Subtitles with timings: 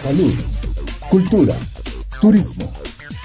[0.00, 0.32] salud,
[1.10, 1.54] cultura,
[2.22, 2.72] turismo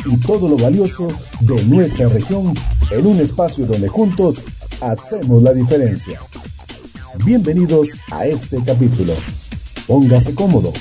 [0.03, 1.07] y todo lo valioso
[1.39, 2.53] de nuestra región
[2.91, 4.43] en un espacio donde juntos
[4.81, 6.19] hacemos la diferencia.
[7.23, 9.13] Bienvenidos a este capítulo.
[9.87, 10.73] Póngase cómodo.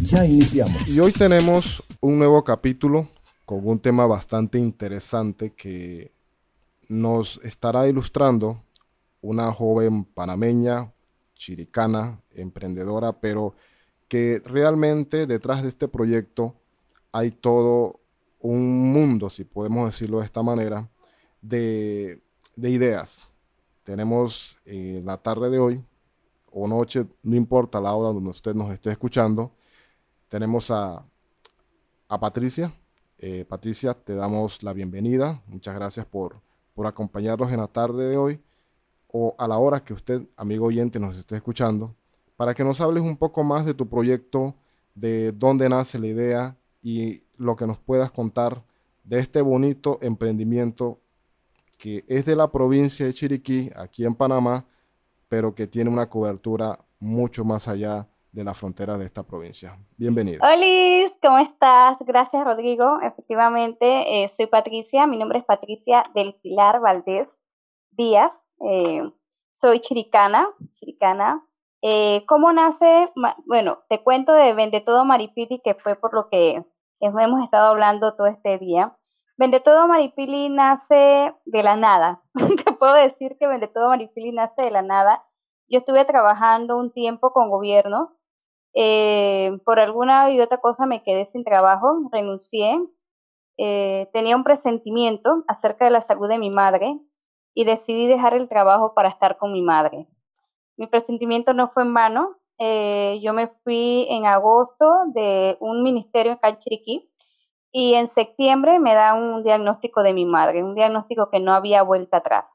[0.00, 0.88] Ya iniciamos.
[0.88, 3.08] Y hoy tenemos un nuevo capítulo
[3.44, 6.12] con un tema bastante interesante que
[6.88, 8.62] nos estará ilustrando
[9.20, 10.92] una joven panameña,
[11.34, 13.56] chiricana, emprendedora, pero
[14.12, 16.54] que realmente detrás de este proyecto
[17.12, 17.98] hay todo
[18.40, 20.86] un mundo, si podemos decirlo de esta manera,
[21.40, 22.20] de,
[22.58, 23.32] ideas.
[23.84, 25.82] Tenemos en eh, la tarde de hoy,
[26.50, 29.50] o noche, no importa la hora donde usted nos esté escuchando,
[30.28, 31.06] tenemos a,
[32.06, 32.70] Patricia.
[33.16, 35.42] Eh, Patricia, te damos la bienvenida.
[35.46, 36.38] Muchas gracias por,
[36.74, 38.42] por acompañarnos en la tarde de hoy
[39.08, 41.96] o a la hora que usted, amigo oyente, nos esté escuchando
[42.42, 44.56] para que nos hables un poco más de tu proyecto,
[44.96, 48.64] de dónde nace la idea y lo que nos puedas contar
[49.04, 50.98] de este bonito emprendimiento
[51.78, 54.64] que es de la provincia de Chiriquí, aquí en Panamá,
[55.28, 59.78] pero que tiene una cobertura mucho más allá de la frontera de esta provincia.
[59.96, 60.40] Bienvenido.
[60.42, 61.96] Hola, ¿cómo estás?
[62.00, 62.98] Gracias, Rodrigo.
[63.02, 65.06] Efectivamente, eh, soy Patricia.
[65.06, 67.28] Mi nombre es Patricia del Pilar Valdés
[67.92, 68.32] Díaz.
[68.68, 69.08] Eh,
[69.52, 71.40] soy chiricana, chiricana,
[71.84, 73.12] eh, ¿Cómo nace?
[73.46, 76.64] Bueno, te cuento de Vende Todo Maripili, que fue por lo que
[77.00, 78.96] hemos estado hablando todo este día.
[79.36, 82.22] Vende Todo Maripili nace de la nada.
[82.64, 85.24] te puedo decir que Vende Todo Maripili nace de la nada.
[85.68, 88.16] Yo estuve trabajando un tiempo con gobierno.
[88.74, 92.78] Eh, por alguna y otra cosa me quedé sin trabajo, renuncié.
[93.58, 97.00] Eh, tenía un presentimiento acerca de la salud de mi madre
[97.54, 100.08] y decidí dejar el trabajo para estar con mi madre
[100.82, 102.28] mi presentimiento no fue en vano.
[102.58, 107.08] Eh, yo me fui en agosto de un ministerio en Canchiriquí
[107.70, 111.84] y en septiembre me da un diagnóstico de mi madre, un diagnóstico que no había
[111.84, 112.50] vuelta atrás.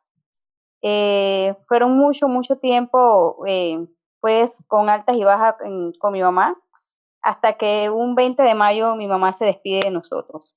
[0.81, 3.87] Eh, fueron mucho, mucho tiempo, eh,
[4.19, 5.55] pues con altas y bajas
[5.97, 6.57] con mi mamá,
[7.21, 10.53] hasta que un 20 de mayo mi mamá se despide de nosotros.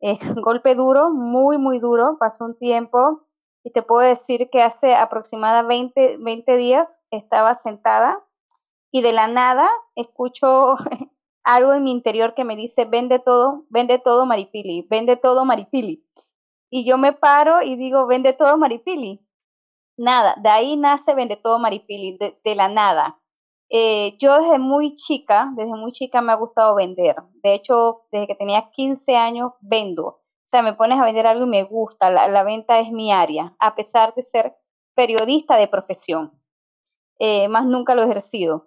[0.44, 2.18] golpe duro, muy, muy duro.
[2.20, 3.22] Pasó un tiempo
[3.62, 8.24] y te puedo decir que hace aproximadamente 20, días estaba sentada
[8.90, 10.76] y de la nada escucho
[11.44, 16.04] algo en mi interior que me dice, vende todo, vende todo Maripili, vende todo Maripili.
[16.70, 19.26] Y yo me paro y digo, vende todo Maripili.
[19.98, 23.20] Nada, de ahí nace Vende todo Maripili, de, la nada.
[23.68, 27.16] Eh, yo desde muy chica, desde muy chica me ha gustado vender.
[27.42, 30.19] De hecho, desde que tenía 15 años vendo.
[30.50, 33.76] Sea, me pones a vender algo y me gusta, la, venta es mi área, a
[33.76, 34.56] pesar de ser
[34.96, 36.32] periodista de profesión,
[37.20, 38.66] eh, más nunca lo he ejercido,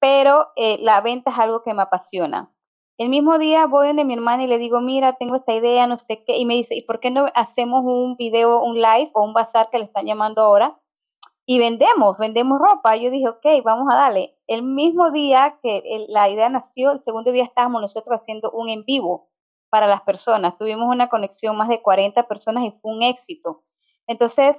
[0.00, 2.54] pero eh, la venta es algo que me apasiona.
[2.96, 5.98] El mismo día voy donde mi hermana y le digo, mira, tengo esta idea, no
[5.98, 9.24] sé qué, y me dice, ¿y por qué no hacemos un video, un live o
[9.24, 10.80] un bazar que le están llamando ahora?
[11.44, 12.96] Y vendemos, vendemos ropa.
[12.96, 14.38] Yo dije, ok, vamos a darle.
[14.46, 18.84] El mismo día que la idea nació, el segundo día estábamos nosotros haciendo un en
[18.86, 19.28] vivo
[19.74, 20.56] para las personas.
[20.56, 23.64] Tuvimos una conexión más de 40 personas y fue un éxito.
[24.06, 24.56] Entonces,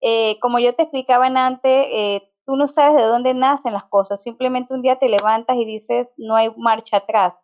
[0.00, 4.22] eh, como yo te explicaba antes, eh, tú no sabes de dónde nacen las cosas.
[4.22, 7.34] Simplemente un día te levantas y dices, no hay marcha atrás.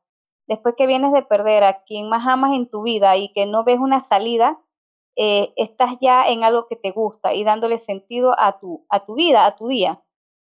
[0.46, 3.62] Después que vienes de perder a quien más amas en tu vida y que no
[3.62, 4.58] ves una salida,
[5.14, 9.16] eh, estás ya en algo que te gusta y dándole sentido a tu, a tu
[9.16, 10.02] vida, a tu día.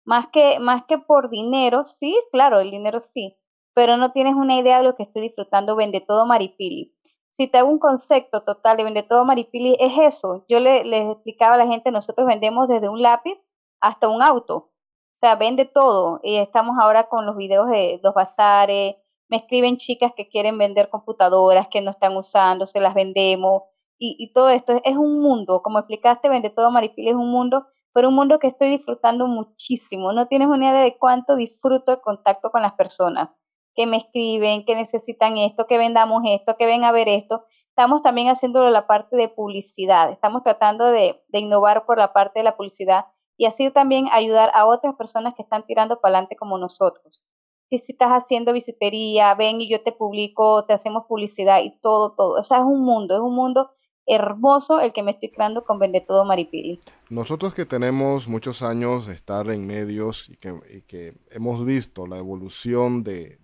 [0.06, 3.38] Más que, más que por dinero, sí, claro, el dinero sí,
[3.73, 6.94] pero no tienes una idea de lo que estoy disfrutando Vende Todo Maripili.
[7.31, 10.45] Si te hago un concepto total de Vende Todo Maripili, es eso.
[10.47, 13.39] Yo le, les explicaba a la gente, nosotros vendemos desde un lápiz
[13.81, 14.56] hasta un auto.
[14.56, 16.19] O sea, vende todo.
[16.23, 18.95] Y estamos ahora con los videos de los bazares.
[19.29, 23.63] Me escriben chicas que quieren vender computadoras que no están usando, se las vendemos.
[23.97, 25.62] Y, y todo esto es un mundo.
[25.63, 30.13] Como explicaste, Vende Todo Maripili es un mundo, pero un mundo que estoy disfrutando muchísimo.
[30.13, 33.29] No tienes una idea de cuánto disfruto el contacto con las personas
[33.75, 37.44] que me escriben, que necesitan esto, que vendamos esto, que ven a ver esto.
[37.69, 40.12] Estamos también haciéndolo la parte de publicidad.
[40.12, 43.06] Estamos tratando de, innovar por la parte de la publicidad
[43.36, 47.24] y así también ayudar a otras personas que están tirando para adelante como nosotros.
[47.69, 52.39] Si estás haciendo visitería, ven y yo te publico, te hacemos publicidad y todo, todo.
[52.39, 53.71] O sea, es un mundo, es un mundo
[54.06, 56.80] hermoso el que me estoy creando con Vende Todo Maripili.
[57.09, 62.06] Nosotros que tenemos muchos años de estar en medios y que, y que hemos visto
[62.06, 63.39] la evolución de,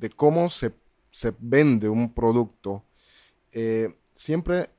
[0.00, 0.72] de cómo se,
[1.38, 2.82] vende un producto,
[3.52, 4.70] eh, siempre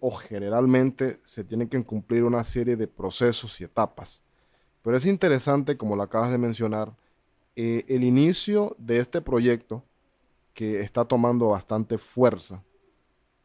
[0.00, 4.22] o generalmente se tienen que cumplir una serie de procesos y etapas.
[4.82, 6.94] Pero es interesante, como lo acabas de mencionar,
[7.56, 9.82] eh, el inicio de este proyecto
[10.52, 12.62] que está tomando bastante fuerza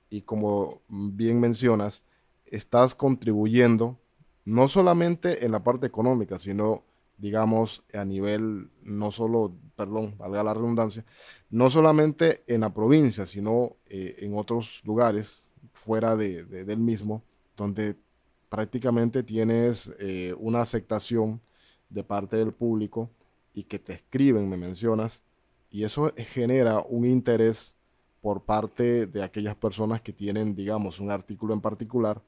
[0.10, 2.04] y como bien mencionas,
[2.46, 3.98] estás contribuyendo
[4.44, 6.84] no solamente en la parte económica, sino
[7.20, 11.06] digamos a nivel, no solo, perdón, valga la redundancia,
[11.50, 17.22] no solamente en la provincia, sino eh, en otros lugares fuera de, del mismo,
[17.56, 17.96] donde
[18.50, 21.42] prácticamente tienes eh, una aceptación
[21.90, 23.10] de parte del público
[23.54, 25.22] y que te escriben, me mencionas,
[25.70, 27.76] y eso genera un interés
[28.22, 32.22] por parte de aquellas personas que tienen, digamos, un artículo en particular.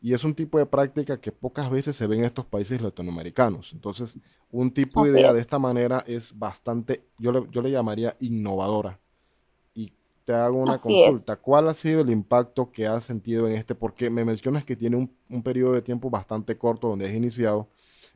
[0.00, 3.72] Y es un tipo de práctica que pocas veces se ve en estos países latinoamericanos.
[3.72, 4.18] Entonces,
[4.50, 9.00] un tipo de idea de esta manera es bastante, yo le, yo le llamaría innovadora.
[9.74, 9.92] Y
[10.24, 11.36] te hago una consulta.
[11.36, 13.74] ¿Cuál ha sido el impacto que has sentido en este?
[13.74, 17.68] Porque me mencionas que tiene un, un periodo de tiempo bastante corto donde has iniciado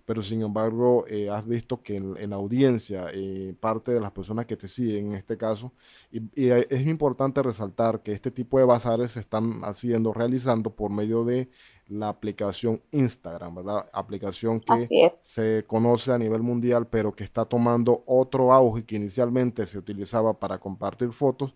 [0.04, 4.46] pero sin embargo eh, has visto que en, la audiencia, eh, parte de las personas
[4.46, 5.72] que te siguen en este caso,
[6.10, 11.24] y, es importante resaltar que este tipo de bazares se están haciendo, realizando por medio
[11.24, 11.48] de
[11.88, 13.86] la aplicación Instagram, ¿verdad?
[13.92, 19.66] Aplicación que se conoce a nivel mundial, pero que está tomando otro auge que inicialmente
[19.66, 21.54] se utilizaba para compartir fotos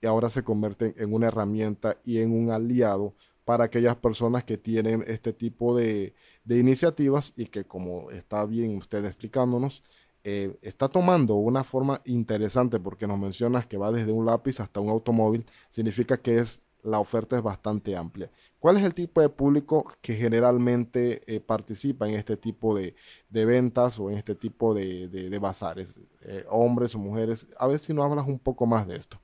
[0.00, 4.56] y ahora se convierte en una herramienta y en un aliado para aquellas personas que
[4.56, 6.14] tienen este tipo de,
[6.48, 9.82] iniciativas y que como está bien usted explicándonos,
[10.24, 14.80] eh, está tomando una forma interesante porque nos mencionas que va desde un lápiz hasta
[14.80, 18.30] un automóvil, significa que es la oferta es bastante amplia.
[18.64, 22.94] ¿Cuál es el tipo de público que generalmente eh, participa en este tipo de,
[23.28, 26.00] ventas o en este tipo de, bazares?
[26.22, 27.46] Eh, ¿Hombres o mujeres?
[27.58, 29.18] A ver si nos hablas un poco más de esto.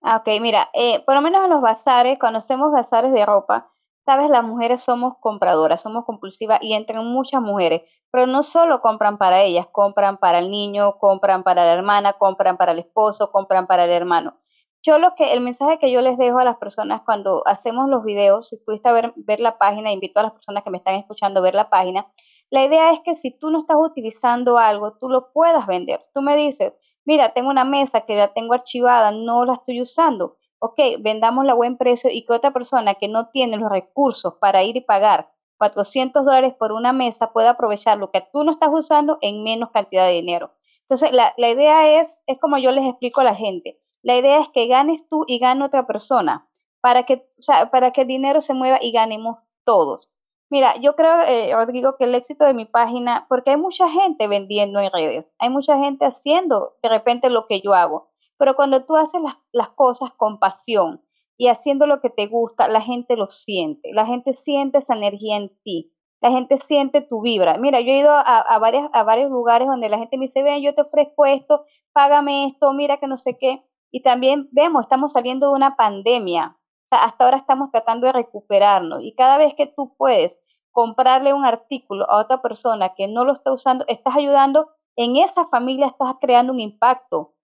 [0.00, 3.70] Ah, ok, mira, eh, por lo menos en los bazares, conocemos bazares de ropa,
[4.06, 9.18] sabes, las mujeres somos compradoras, somos compulsivas y entran muchas mujeres, pero no solo compran
[9.18, 13.66] para ellas, compran para el niño, compran para la hermana, compran para el esposo, compran
[13.66, 14.38] para el hermano.
[14.86, 18.04] Yo lo que, el mensaje que yo les dejo a las personas cuando hacemos los
[18.04, 21.40] videos, si pudiste ver, ver la página, invito a las personas que me están escuchando
[21.40, 22.06] a ver la página,
[22.50, 26.02] la idea es que si tú no estás utilizando algo, tú lo puedas vender.
[26.12, 26.74] Tú me dices,
[27.06, 30.36] mira, tengo una mesa que la tengo archivada, no la estoy usando.
[30.58, 34.64] Ok, vendámosla a buen precio y que otra persona que no tiene los recursos para
[34.64, 38.68] ir y pagar 400 dólares por una mesa pueda aprovechar lo que tú no estás
[38.70, 40.52] usando en menos cantidad de dinero.
[40.82, 44.38] Entonces, la, la idea es, es como yo les explico a la gente, la idea
[44.38, 46.46] es que ganes tú y gane otra persona
[46.82, 47.26] para que,
[47.72, 50.12] para que el dinero se mueva y ganemos todos.
[50.50, 54.28] Mira, yo creo, eh, Rodrigo, que el éxito de mi página, porque hay mucha gente
[54.28, 58.84] vendiendo en redes, hay mucha gente haciendo de repente lo que yo hago, pero cuando
[58.84, 59.22] tú haces
[59.52, 61.02] las, cosas con pasión
[61.38, 65.36] y haciendo lo que te gusta, la gente lo siente, la gente siente esa energía
[65.36, 67.56] en ti, la gente siente tu vibra.
[67.56, 70.42] Mira, yo he ido a, a, varias, a varios lugares donde la gente me dice,
[70.42, 71.64] ven, yo te ofrezco esto,
[71.94, 73.64] págame esto, mira que no sé qué.
[73.94, 76.56] Y también vemos, estamos saliendo de una pandemia.
[76.58, 79.04] O sea, hasta ahora estamos tratando de recuperarnos.
[79.04, 80.36] Y cada vez que tú puedes
[80.72, 85.46] comprarle un artículo a otra persona que no lo está usando, estás ayudando, en esa
[85.46, 87.34] familia estás creando un impacto.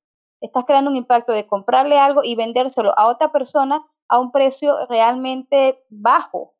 [0.41, 4.75] Estás creando un impacto de comprarle algo y vendérselo a otra persona a un precio
[4.89, 6.55] realmente bajo.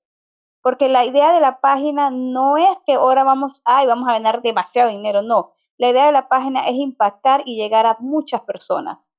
[0.63, 4.41] Porque la idea de la página no es que ahora vamos, ay, vamos a ganar
[4.41, 5.51] demasiado dinero, no.
[5.79, 9.10] La idea de la página es impactar y llegar a muchas personas.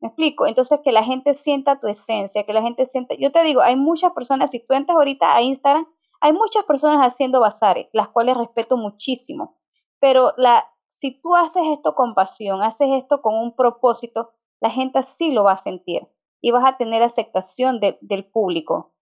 [0.00, 0.46] ¿Me explico?
[0.46, 3.76] Entonces, que la gente sienta tu esencia, que la gente sienta, yo te digo, hay
[3.76, 5.86] muchas personas, si tú entras ahorita a Instagram,
[6.20, 9.56] hay muchas personas haciendo bazares, las cuales respeto muchísimo,
[10.00, 10.64] pero la,
[11.00, 15.44] si tú haces esto con pasión, haces esto con un propósito, la gente sí lo
[15.44, 16.08] va a sentir
[16.40, 18.94] y vas a tener aceptación del público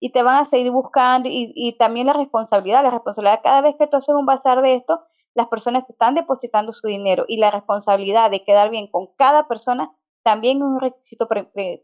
[0.00, 3.76] y te van a seguir buscando y, y, también la responsabilidad, la responsabilidad cada vez
[3.76, 5.00] que tú haces un bazar de esto,
[5.34, 9.48] las personas te están depositando su dinero y la responsabilidad de quedar bien con cada
[9.48, 9.92] persona
[10.24, 11.28] también un requisito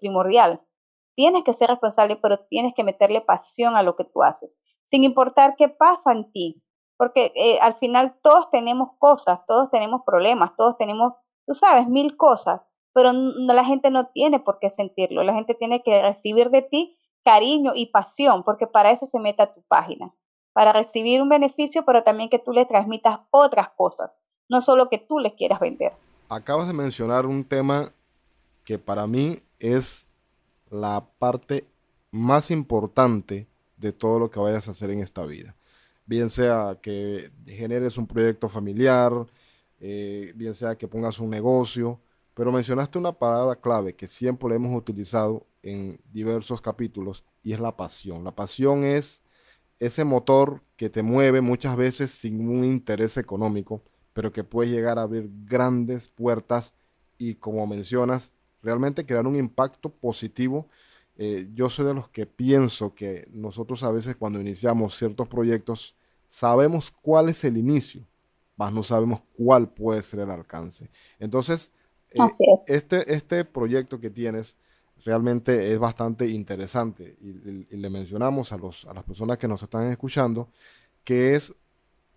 [0.01, 0.61] primordial.
[1.15, 4.59] Tienes que ser responsable, pero tienes que meterle pasión a lo que tú haces
[4.91, 6.63] sin importar qué pasa en ti,
[6.97, 11.15] porque eh, al final todos tenemos cosas, todos tenemos problemas, todos tenemos,
[11.47, 12.61] tú sabes, mil cosas,
[12.93, 16.97] pero la gente no tiene por qué sentirlo, la gente tiene que recibir de ti
[17.25, 20.13] cariño y pasión, porque para eso se mete a tu página,
[20.53, 24.11] para recibir un beneficio, pero también que tú le transmitas otras cosas,
[24.49, 25.93] no solo que tú les quieras vender.
[26.29, 27.93] Acabas de mencionar un tema
[28.65, 30.07] que para mí es
[30.71, 31.67] la parte
[32.11, 35.57] más importante de todo lo que vayas a hacer en esta vida.
[36.07, 39.13] Bien sea que generes un proyecto familiar,
[39.81, 42.01] eh, bien sea que pongas un negocio,
[42.35, 47.61] pero mencionaste una palabra clave que siempre le hemos utilizado en diversos capítulos y es
[47.61, 48.25] la pasión.
[48.25, 49.23] La pasión es
[49.79, 54.99] ese motor que te mueve muchas veces sin un interés económico, pero que puede llegar
[54.99, 56.75] a abrir grandes puertas
[57.19, 60.69] y como mencionas, realmente crear un impacto positivo.
[61.17, 65.95] Eh, yo soy de los que pienso que nosotros a veces cuando iniciamos ciertos proyectos
[66.29, 68.07] sabemos cuál es el inicio,
[68.57, 70.89] mas no sabemos cuál puede ser el alcance.
[71.19, 71.71] Entonces,
[72.11, 72.19] eh,
[72.67, 74.57] este, este proyecto que tienes
[75.05, 79.91] realmente es bastante interesante y, le mencionamos a, los, a las personas que nos están
[79.91, 80.49] escuchando
[81.05, 81.55] que es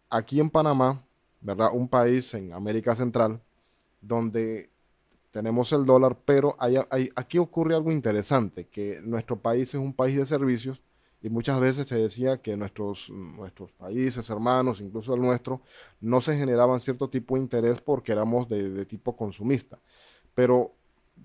[0.10, 1.02] aquí en Panamá,
[1.42, 1.70] ¿verdad?
[1.74, 3.40] Un país en América Central
[4.02, 4.70] donde
[5.34, 6.78] tenemos el dólar, pero hay,
[7.16, 10.84] aquí ocurre algo interesante, que nuestro país es un país de servicios
[11.24, 15.62] y muchas veces se decía que nuestros, nuestros países hermanos, incluso el nuestro,
[16.00, 19.80] no se generaban cierto tipo de interés porque éramos de, de tipo consumista.
[20.36, 20.76] Pero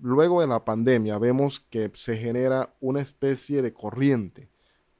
[0.01, 4.49] luego de la pandemia vemos que se genera una especie de corriente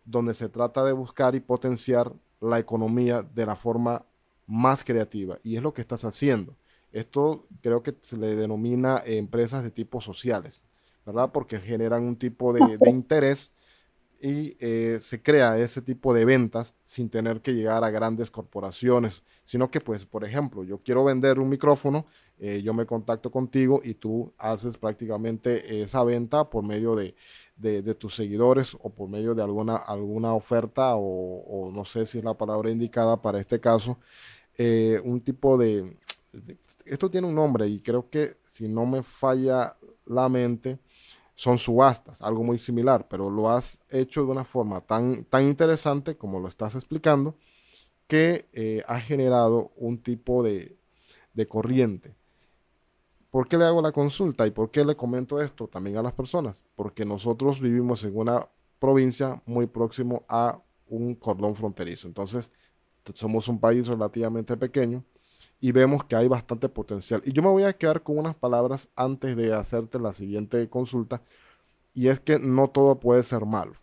[0.05, 4.05] donde se trata de buscar y potenciar la economía de la forma
[4.45, 5.39] más creativa.
[5.43, 6.58] Y es lo que estás haciendo.
[6.91, 10.61] Esto creo que se le denomina empresas de tipo sociales,
[11.05, 11.31] ¿verdad?
[11.31, 13.51] Porque generan un tipo de, de interés
[14.21, 19.23] y eh, se crea ese tipo de ventas sin tener que llegar a grandes corporaciones,
[19.45, 22.05] sino que pues, por ejemplo, yo quiero vender un micrófono,
[22.37, 27.15] eh, yo me contacto contigo y tú haces prácticamente esa venta por medio de,
[27.95, 32.33] tus seguidores o por medio de alguna, alguna oferta o, no sé si es la
[32.33, 33.97] palabra indicada para este caso,
[34.57, 35.97] eh, un tipo de,
[36.85, 40.79] Esto tiene un nombre y creo que si no me falla la mente,
[41.35, 46.17] son subastas, algo muy similar, pero lo has hecho de una forma tan, tan interesante
[46.17, 47.35] como lo estás explicando,
[48.07, 50.77] que eh, ha generado un tipo de,
[51.33, 52.15] de corriente.
[53.31, 56.13] ¿Por qué le hago la consulta y por qué le comento esto también a las
[56.13, 56.63] personas?
[56.75, 58.47] Porque nosotros vivimos en una
[58.79, 62.07] provincia muy próximo a un cordón fronterizo.
[62.07, 62.51] Entonces,
[63.13, 65.05] somos un país relativamente pequeño
[65.61, 67.21] y vemos que hay bastante potencial.
[67.25, 71.21] Y yo me voy a quedar con unas palabras antes de hacerte la siguiente consulta,
[71.93, 73.73] y es que no todo puede ser malo.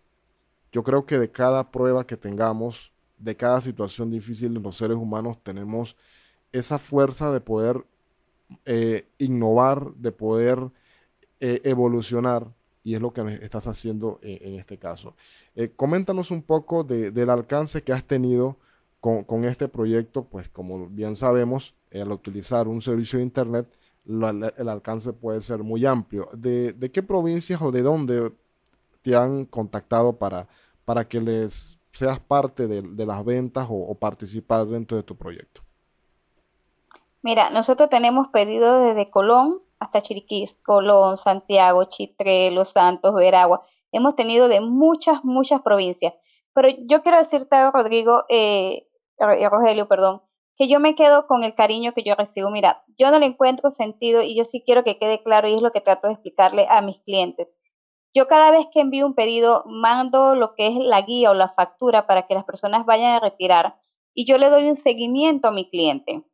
[0.73, 4.97] Yo creo que de cada prueba que tengamos, de cada situación difícil de los seres
[4.97, 5.97] humanos, tenemos
[6.53, 7.85] esa fuerza de poder
[8.65, 10.71] eh, innovar, de poder
[11.41, 12.47] eh, evolucionar,
[12.85, 15.17] y es lo que estás haciendo eh, en, este caso.
[15.75, 18.57] coméntanos un poco del alcance que has tenido
[19.25, 23.69] con, este proyecto, pues como bien sabemos, al utilizar un servicio de Internet,
[24.05, 26.29] el alcance puede ser muy amplio.
[26.33, 28.33] ¿De, qué provincias o de dónde
[29.03, 30.49] te han contactado para,
[30.85, 35.63] para que les seas parte de, las ventas o, participar dentro de tu proyecto?
[37.23, 43.63] Mira, nosotros tenemos pedidos desde Colón hasta Chiriquí, Colón, Santiago, Chitre, Los Santos, Veragua.
[43.93, 46.15] Hemos tenido de muchas, muchas provincias.
[46.55, 48.86] Pero yo quiero decirte, Rodrigo, eh,
[49.19, 50.23] Rogelio, perdón,
[50.57, 52.51] que yo me quedo con el cariño que yo recibo.
[52.51, 55.63] Mira, yo no le encuentro sentido y yo sí quiero que quede claro y es
[55.63, 57.57] lo que trato de explicarle a mis clientes.
[58.15, 61.51] Yo cada vez que envío un pedido mando lo que es la guía o la
[61.51, 63.77] factura para que las personas vayan a retirar
[64.15, 66.25] y yo le doy un seguimiento a mi cliente.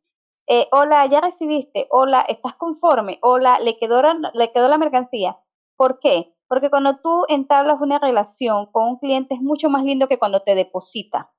[0.47, 3.19] Eh, hola, ya recibiste, hola, ¿estás conforme?
[3.21, 4.01] Hola, ¿le quedó,
[4.33, 5.37] ¿le quedó la mercancía?
[5.75, 6.33] ¿Por qué?
[6.47, 10.41] Porque cuando tú entablas una relación con un cliente es mucho más lindo que cuando
[10.41, 11.33] te deposita.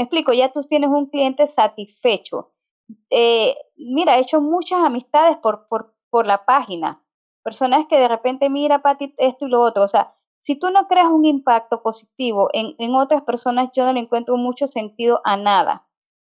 [0.00, 2.52] Me explico, ya tú tienes un cliente satisfecho.
[3.10, 7.04] Eh, mira, he hecho muchas amistades por, por, por la página.
[7.42, 9.82] Personas que de repente, mira, Pati, esto y lo otro.
[9.82, 13.92] O sea, si tú no creas un impacto positivo en, en otras personas, yo no
[13.92, 15.86] le encuentro mucho sentido a nada.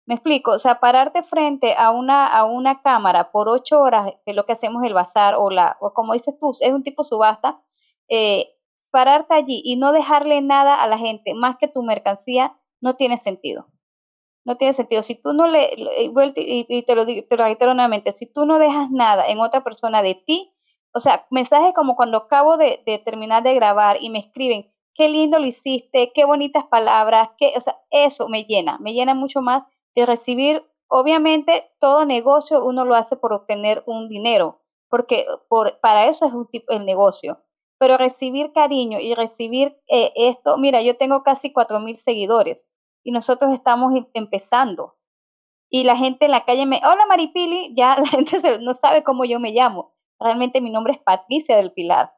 [0.06, 4.30] Me explico, o sea, pararte frente a una, a una cámara por ocho horas, que
[4.30, 7.04] es lo que hacemos el bazar, o la, o como dices tú, es un tipo
[7.04, 7.60] subasta,
[8.08, 8.48] eh,
[8.90, 13.16] pararte allí y no dejarle nada a la gente más que tu mercancía, no tiene
[13.16, 13.66] sentido.
[14.44, 15.02] No tiene sentido.
[15.02, 18.90] Si tú no le, y te lo, te lo reitero nuevamente, si tú no dejas
[18.90, 20.54] nada en otra persona de ti,
[20.92, 25.38] o sea, mensajes como cuando acabo de, terminar de grabar y me escriben, qué lindo
[25.38, 29.64] lo hiciste, qué bonitas palabras, qué, o sea, eso me llena, me llena mucho más
[29.94, 36.06] de recibir, obviamente, todo negocio uno lo hace por obtener un dinero, porque por, para
[36.06, 37.38] eso es un tipo el negocio
[37.78, 42.66] pero recibir cariño y recibir eh, esto, mira, yo tengo casi cuatro mil seguidores
[43.04, 44.96] y nosotros estamos em, empezando.
[45.70, 49.24] Y la gente en la calle me, hola Maripili, ya la gente no sabe cómo
[49.24, 49.94] yo me llamo.
[50.18, 52.12] Realmente mi nombre es Patricia del Pilar.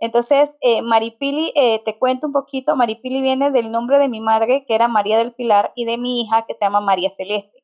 [0.00, 4.64] Entonces, eh, Maripili, eh, te cuento un poquito, Maripili viene del nombre de mi madre,
[4.66, 7.62] que era María del Pilar, y de mi hija, que se llama María Celeste.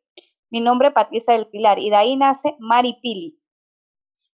[0.51, 3.39] Mi nombre es Patricia del Pilar, y de ahí nace Maripili.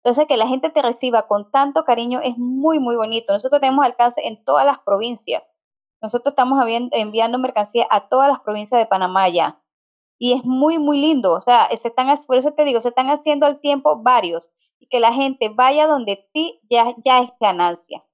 [0.03, 3.33] Entonces, que la gente te reciba con tanto cariño es muy, muy bonito.
[3.33, 5.43] Nosotros tenemos alcance en todas las provincias.
[6.03, 6.59] Nosotros estamos
[6.93, 9.61] enviando mercancía a todas las provincias de Panamá ya.
[10.19, 11.33] y es muy, muy lindo.
[11.33, 14.87] O sea, se están, por eso te digo, se están haciendo al tiempo varios y
[14.89, 18.05] que la gente vaya donde ti ya, ya es ganancia.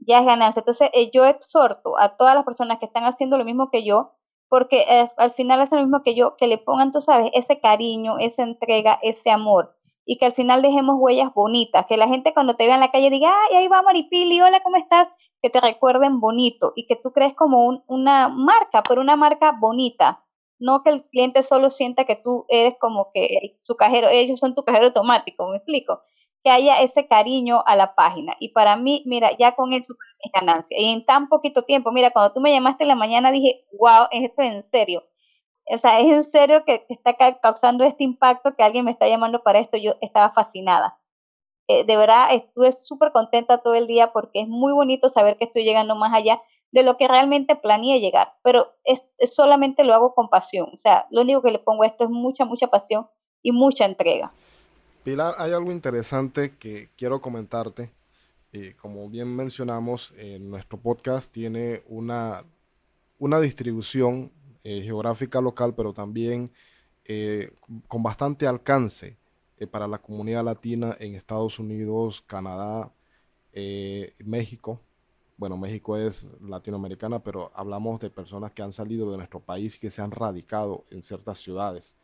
[0.00, 0.60] Ya es ganancia.
[0.60, 4.12] Entonces, eh, yo exhorto a todas las personas que están haciendo lo mismo que yo,
[4.48, 7.60] porque eh, al final es lo mismo que yo, que le pongan, tú sabes, ese
[7.60, 9.77] cariño, esa entrega, ese amor.
[10.10, 12.90] Y que al final dejemos huellas bonitas, que la gente cuando te vea en la
[12.90, 15.06] calle diga, ay, ahí va Maripili, hola, ¿cómo estás?
[15.42, 20.24] Que te recuerden bonito y que tú crees como una marca, pero una marca bonita,
[20.58, 24.54] no que el cliente solo sienta que tú eres como que su cajero, ellos son
[24.54, 26.00] tu cajero automático, me explico,
[26.42, 28.34] que haya ese cariño a la página.
[28.40, 30.80] Y para mí, mira, ya con eso es ganancia.
[30.80, 34.06] Y en tan poquito tiempo, mira, cuando tú me llamaste en la mañana dije, wow,
[34.10, 35.04] esto es en serio.
[35.70, 39.42] O sea, es en serio que, está causando este impacto que alguien me está llamando
[39.42, 39.76] para esto.
[39.76, 40.98] Yo estaba fascinada.
[41.68, 45.44] Eh, de verdad, estuve súper contenta todo el día porque es muy bonito saber que
[45.44, 46.40] estoy llegando más allá
[46.72, 51.06] de lo que realmente planeé llegar, pero es, solamente lo hago con pasión, o sea,
[51.10, 53.06] lo único que le pongo a esto es mucha, mucha pasión
[53.42, 54.32] y mucha entrega.
[55.02, 57.90] Pilar, hay algo interesante que quiero comentarte.
[58.52, 62.44] Eh, como bien mencionamos, nuestro podcast tiene una,
[63.18, 64.32] una distribución
[64.68, 66.52] eh, geográfica local, pero también
[67.04, 67.52] eh,
[67.86, 69.16] con bastante alcance
[69.72, 72.92] para la comunidad latina en Estados Unidos, Canadá,
[74.24, 74.80] México,
[75.38, 79.78] bueno, México es latinoamericana, pero hablamos de personas que han salido de nuestro país y
[79.78, 81.96] que se han radicado en ciertas ciudades.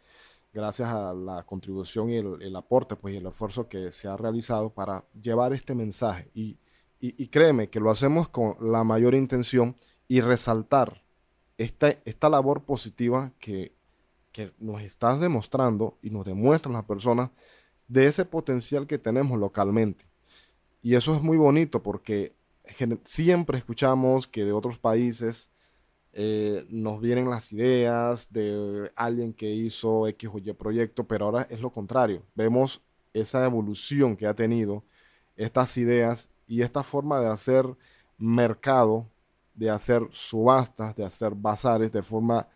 [0.52, 4.70] Gracias a la contribución y el, aporte, pues, y el esfuerzo que se ha realizado
[4.70, 6.30] para llevar este mensaje.
[6.32, 6.58] Y,
[7.28, 9.74] créeme que lo hacemos con la mayor intención
[10.06, 11.03] y resaltar
[11.58, 13.72] esta, esta labor positiva que,
[14.32, 17.30] que nos estás demostrando y nos demuestran las personas
[17.88, 20.06] de ese potencial que tenemos localmente.
[20.82, 22.34] Y eso es muy bonito porque
[23.04, 25.50] siempre escuchamos que de otros países
[26.12, 31.42] eh, nos vienen las ideas de alguien que hizo X o Y proyecto, pero ahora
[31.50, 32.22] es lo contrario.
[32.34, 32.82] Vemos
[33.12, 34.84] esa evolución que ha tenido
[35.36, 37.66] estas ideas y esta forma de hacer
[38.18, 39.08] mercado,
[39.54, 42.48] de hacer subastas, de hacer bazares de forma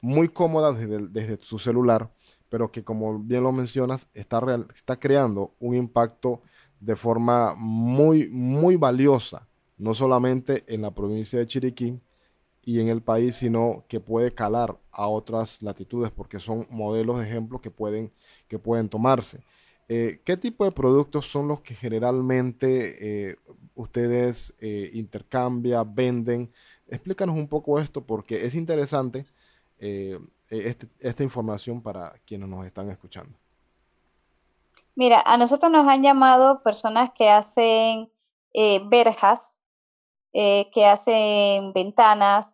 [0.00, 2.10] muy cómoda desde, desde su celular,
[2.48, 4.40] pero que como bien lo mencionas, está,
[4.74, 6.42] está creando un impacto
[6.80, 12.00] de forma muy, muy valiosa, no solamente en la provincia de Chiriquí
[12.64, 17.26] y en el país, sino que puede calar a otras latitudes porque son modelos de
[17.26, 18.12] ejemplo que pueden,
[18.46, 19.42] que pueden tomarse.
[19.88, 23.36] Eh, ¿Qué tipo de productos son los que generalmente eh,
[23.78, 26.52] ustedes eh, intercambian, venden?
[26.88, 29.26] Explícanos un poco esto porque es interesante
[29.78, 33.38] este, esta información para quienes nos están escuchando.
[34.98, 38.10] Mira, a nosotros nos han llamado personas que hacen
[38.52, 39.40] eh, verjas,
[40.32, 42.46] eh, que hacen ventanas,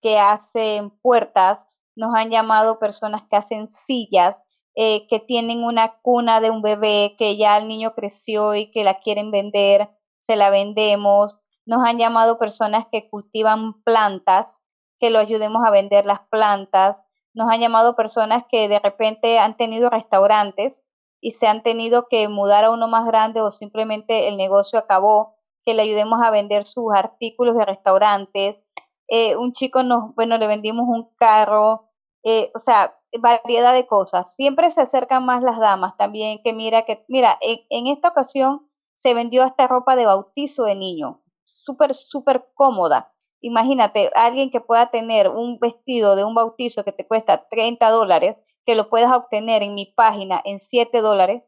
[0.00, 1.58] que hacen puertas,
[1.94, 4.36] nos han llamado personas que hacen sillas,
[4.74, 8.82] eh, que tienen una cuna de un bebé que ya el niño creció y que
[8.82, 9.90] la quieren vender,
[10.26, 11.38] se la vendemos.
[11.66, 14.46] Nos han llamado personas que cultivan plantas,
[14.98, 17.02] que lo ayudemos a vender las plantas.
[17.34, 20.82] Nos han llamado personas que de repente han tenido restaurantes
[21.20, 25.36] y se han tenido que mudar a uno más grande o simplemente el negocio acabó,
[25.64, 28.56] que le ayudemos a vender sus artículos de restaurantes.
[29.08, 31.90] Eh, un chico nos, bueno, le vendimos un carro,
[32.24, 34.34] eh, o sea, variedad de cosas.
[34.34, 38.69] Siempre se acercan más las damas también, que mira, que mira, en, en esta ocasión
[39.02, 43.12] se vendió hasta ropa de bautizo de niño, súper, súper cómoda.
[43.40, 48.36] Imagínate, alguien que pueda tener un vestido de un bautizo que te cuesta 30 dólares,
[48.66, 51.44] que lo puedas obtener en mi página en 7 dólares,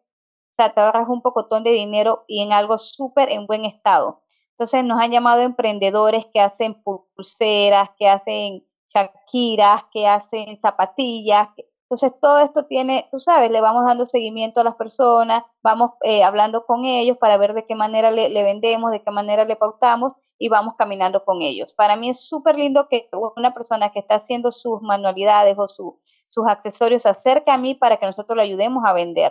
[0.52, 4.22] o sea, te ahorras un pocotón de dinero y en algo súper en buen estado.
[4.50, 11.48] Entonces nos han llamado emprendedores que hacen pulseras, que hacen chaquiras, que hacen zapatillas.
[11.92, 16.22] Entonces todo esto tiene, tú sabes, le vamos dando seguimiento a las personas, vamos eh,
[16.24, 20.14] hablando con ellos para ver de qué manera le, vendemos, de qué manera le pautamos
[20.38, 21.74] y vamos caminando con ellos.
[21.74, 26.00] Para mí es súper lindo que una persona que está haciendo sus manualidades o su,
[26.24, 29.30] sus accesorios se acerque a mí para que nosotros le ayudemos a vender.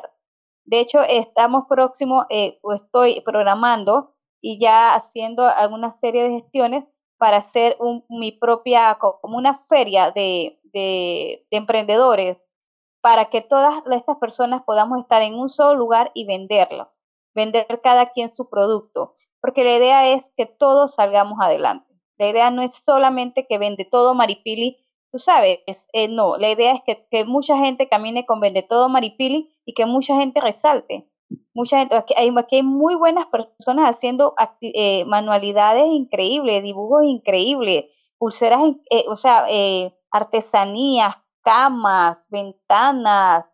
[0.63, 6.83] De hecho, estamos próximos, eh, o estoy programando y ya haciendo alguna serie de gestiones
[7.17, 7.75] para hacer
[8.07, 12.37] mi propia, como una feria de, de emprendedores,
[13.01, 16.87] para que todas estas personas podamos estar en un solo lugar y venderlos,
[17.33, 21.91] vender cada quien su producto porque la idea es que todos salgamos adelante.
[22.17, 24.77] La idea no es solamente que vende todo Maripili,
[25.11, 25.59] tú sabes,
[25.93, 29.87] eh, no, la idea es que, mucha gente camine con vende todo Maripili y que
[29.87, 31.07] mucha gente resalte.
[31.53, 37.85] Mucha gente, aquí hay, hay muy buenas personas haciendo eh, manualidades increíbles, dibujos increíbles,
[38.17, 38.61] pulseras,
[38.91, 39.47] eh, o sea,
[40.11, 43.45] artesanías, camas, ventanas,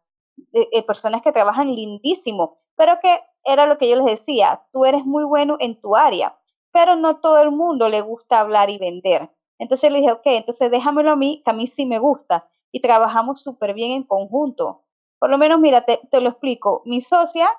[0.54, 5.06] eh, personas que trabajan lindísimo, pero que era lo que yo les decía, tú eres
[5.06, 6.38] muy bueno en tu área,
[6.71, 9.30] pero no todo el mundo le gusta hablar y vender.
[9.58, 12.82] Entonces le dije, ok, entonces déjamelo a mí, que a mí sí me gusta, y
[12.82, 14.84] trabajamos súper bien en conjunto.
[15.19, 17.50] Por lo menos, mira, te, te lo explico, mi socia,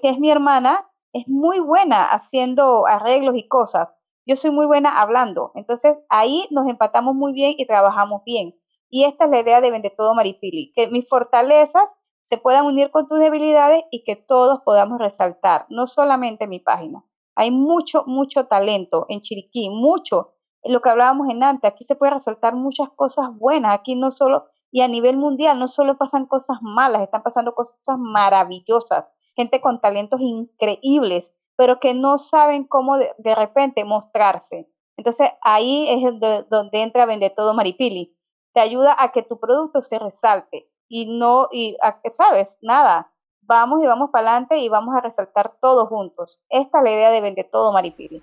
[0.00, 3.88] que es mi hermana, es muy buena haciendo arreglos y cosas.
[4.26, 5.52] Yo soy muy buena hablando.
[5.54, 8.54] Entonces ahí nos empatamos muy bien y trabajamos bien.
[8.90, 11.88] Y esta es la idea de Vende Todo Maripili, que mis fortalezas
[12.22, 17.04] se puedan unir con tus debilidades y que todos podamos resaltar, no solamente mi página.
[17.34, 20.34] Hay mucho, mucho talento en Chiriquí, mucho.
[20.64, 24.46] Lo que hablábamos en antes, aquí se puede resaltar muchas cosas buenas, aquí no solo,
[24.70, 29.80] y a nivel mundial, no solo pasan cosas malas, están pasando cosas maravillosas gente con
[29.80, 34.68] talentos increíbles, pero que no saben cómo de, repente mostrarse.
[34.96, 36.02] Entonces ahí es
[36.50, 38.16] donde, entra Vende Todo Maripili.
[38.52, 43.10] Te ayuda a que tu producto se resalte y no, y a sabes, nada,
[43.42, 46.40] vamos y vamos para adelante y vamos a resaltar todos juntos.
[46.48, 48.22] Esta es la idea de Vende Todo Maripili.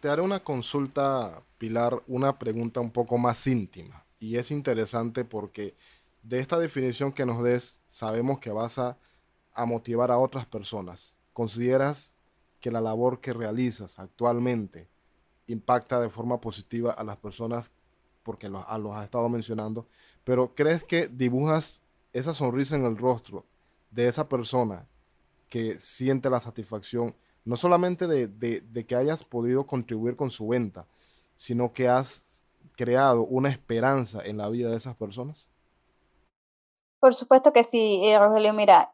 [0.00, 4.04] Te haré una consulta, Pilar, una pregunta un poco más íntima.
[4.18, 5.74] Y es interesante porque
[6.22, 8.96] de esta definición que nos des, sabemos que vas a
[9.56, 11.16] a motivar a otras personas?
[11.32, 12.14] ¿Consideras
[12.60, 14.88] que la labor que realizas actualmente
[15.46, 17.72] impacta de forma positiva a las personas
[18.26, 19.86] porque los, los has estado mencionando,
[20.24, 21.80] pero crees que dibujas
[22.12, 23.46] esa sonrisa en el rostro
[23.92, 24.84] de esa persona
[25.48, 30.86] que siente la satisfacción, no solamente de, de, que hayas podido contribuir con su venta,
[31.36, 32.42] sino que has
[32.76, 35.48] creado una esperanza en la vida de esas personas?
[36.98, 38.52] Por supuesto que sí, eh, Rogelio.
[38.52, 38.92] Mira,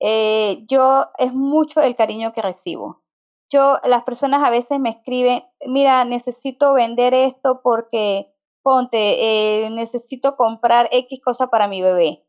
[0.00, 3.02] eh, yo es mucho el cariño que recibo.
[3.50, 8.31] Yo, las personas a veces me escriben, mira, necesito vender esto porque,
[8.62, 12.24] ponte, eh, necesito comprar X cosa para mi bebé.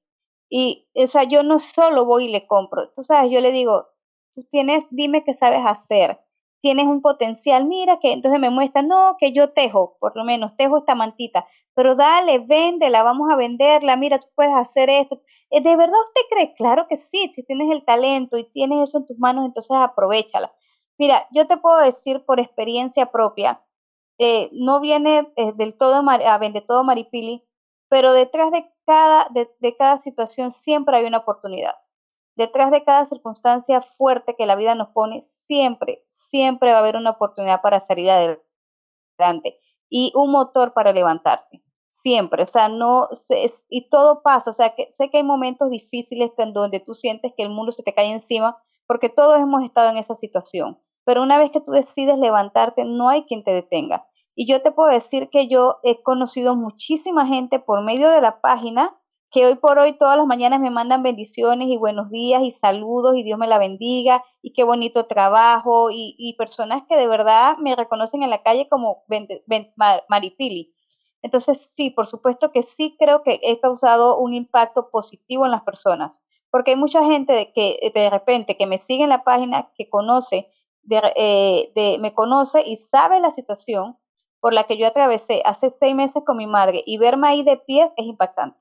[0.49, 3.87] Y, o sea, yo no solo voy y le compro, tú sabes, yo le digo,
[4.35, 6.19] tú tienes, dime qué sabes hacer
[6.63, 10.55] tienes un potencial, mira que entonces me muestra, no, que yo tejo, por lo menos
[10.55, 15.19] tejo esta mantita, pero dale, véndela, vamos a venderla, mira, tú puedes hacer esto.
[15.49, 16.53] Eh, ¿De verdad usted cree?
[16.53, 20.53] Claro que sí, si tienes el talento y tienes eso en tus manos, entonces aprovechala.
[20.97, 23.61] Mira, yo te puedo decir por experiencia propia,
[24.25, 27.43] eh, no viene eh, del todo a vende todo Maripili,
[27.89, 31.75] pero detrás de cada, de cada situación siempre hay una oportunidad.
[32.37, 36.95] Detrás de cada circunstancia fuerte que la vida nos pone, siempre, siempre va a haber
[36.95, 39.59] una oportunidad para salir adelante
[39.89, 41.61] y un motor para levantarte.
[41.91, 43.09] Siempre, o sea, no,
[43.67, 47.33] y todo pasa, o sea, que sé que hay momentos difíciles en donde tú sientes
[47.35, 48.57] que el mundo se te cae encima,
[48.87, 53.09] porque todos hemos estado en esa situación, pero una vez que tú decides levantarte, no
[53.09, 54.07] hay quien te detenga.
[54.35, 58.41] Y yo te puedo decir que yo he conocido muchísima gente por medio de la
[58.41, 58.97] página
[59.33, 63.17] que hoy por hoy todas las mañanas me mandan bendiciones y buenos días y saludos
[63.17, 67.75] y Dios me la bendiga y qué bonito trabajo y, personas que de verdad me
[67.75, 69.03] reconocen en la calle como
[70.07, 70.75] Maripili.
[71.23, 75.63] Entonces, sí, por supuesto que sí creo que he causado un impacto positivo en las
[75.63, 79.71] personas, porque hay mucha gente de que de repente que me sigue en la página,
[79.75, 80.47] que conoce,
[80.91, 83.97] eh, de, me conoce y sabe la situación
[84.43, 87.55] por la que yo atravesé hace seis meses con mi madre y verme ahí de
[87.55, 88.59] pies es impactante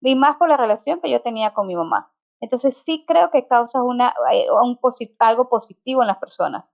[0.00, 2.10] y más por la relación que yo tenía con mi mamá.
[2.40, 4.76] Entonces sí creo que causa una, eh, un
[5.20, 6.72] algo positivo en las personas.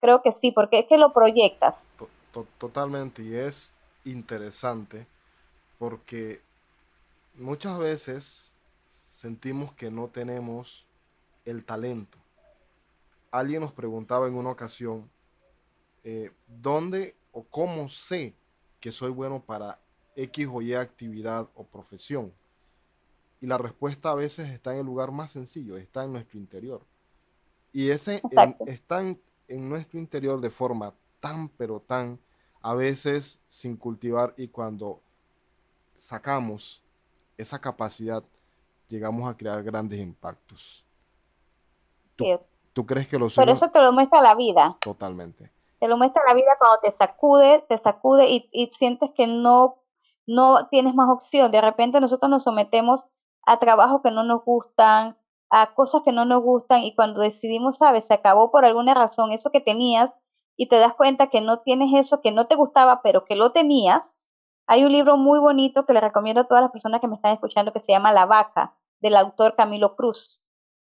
[0.00, 1.74] Creo que sí, porque es que lo proyectas.
[2.58, 3.72] Totalmente, y es
[4.04, 5.08] interesante
[5.80, 6.40] porque
[7.34, 8.52] muchas veces
[9.08, 10.84] sentimos que no tenemos
[11.44, 12.18] el talento.
[13.32, 15.10] Alguien nos preguntaba en una ocasión,
[16.08, 18.32] eh, ¿dónde o cómo sé
[18.78, 19.80] que soy bueno para
[20.14, 22.32] X o Y actividad o profesión?
[23.40, 26.80] Y la respuesta a veces está en el lugar más sencillo, está en nuestro interior.
[27.72, 28.22] Y ese
[28.66, 32.20] está en, nuestro interior de forma tan, pero tan,
[32.62, 35.00] a veces sin cultivar y cuando
[35.96, 36.84] sacamos
[37.36, 38.22] esa capacidad,
[38.88, 40.84] llegamos a crear grandes impactos.
[42.72, 44.78] ¿Tú, crees que lo Pero eso te lo muestra la vida.
[44.80, 45.55] Totalmente.
[45.78, 49.82] Te lo muestra la vida cuando te sacude, te sacude y, y sientes que no
[50.26, 51.52] no tienes más opción.
[51.52, 53.04] De repente nosotros nos sometemos
[53.46, 55.16] a trabajos que no nos gustan,
[55.50, 59.30] a cosas que no nos gustan y cuando decidimos, sabes, se acabó por alguna razón
[59.30, 60.10] eso que tenías
[60.56, 63.52] y te das cuenta que no tienes eso que no te gustaba, pero que lo
[63.52, 64.02] tenías.
[64.66, 67.32] Hay un libro muy bonito que le recomiendo a todas las personas que me están
[67.32, 70.40] escuchando que se llama La vaca, del autor Camilo Cruz,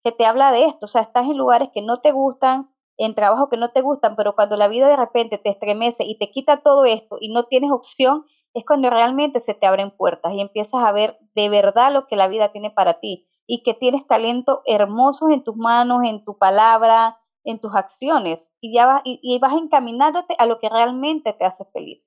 [0.04, 3.16] que te habla de esto, o sea, estás en lugares que no te gustan, en
[3.16, 6.32] trabajos que no te gustan, pero cuando la vida de repente te estremece y te
[6.32, 10.42] quita todo esto y no tienes opción, es cuando realmente se te abren puertas y
[10.42, 14.06] empiezas a ver de verdad lo que la vida tiene para ti y que tienes
[14.06, 19.40] talento hermosos en tus manos, en tu palabra, en tus acciones y ya vas, y,
[19.40, 22.06] vas encaminándote a lo que realmente te hace feliz.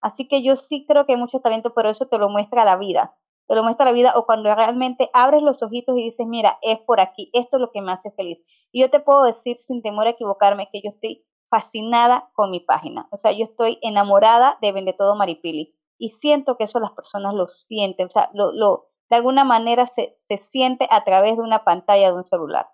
[0.00, 2.76] Así que yo sí creo que hay mucho talento, pero eso te lo muestra la
[2.76, 3.14] vida.
[3.48, 6.78] Te lo muestra la vida o cuando realmente abres los ojitos y dices, mira, es
[6.80, 8.38] por aquí, esto es lo que me hace feliz.
[8.70, 12.60] Y yo te puedo decir sin temor a equivocarme que yo estoy fascinada con mi
[12.60, 13.08] página.
[13.10, 17.34] O sea, yo estoy enamorada de Vende Todo Maripili y siento que eso las personas
[17.34, 21.42] lo sienten, o sea, lo, lo, de alguna manera se, se siente a través de
[21.42, 22.68] una pantalla de un celular.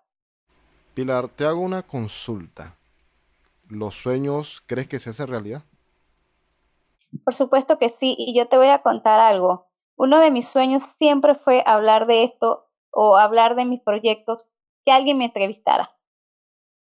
[0.93, 2.75] Pilar, te hago una consulta.
[3.67, 5.63] ¿Los sueños crees que se hacen realidad?
[7.23, 9.68] Por supuesto que sí, y yo te voy a contar algo.
[9.99, 14.49] Uno de mis sueños siempre fue hablar de esto o hablar de mis proyectos,
[14.85, 15.93] que alguien me entrevistara.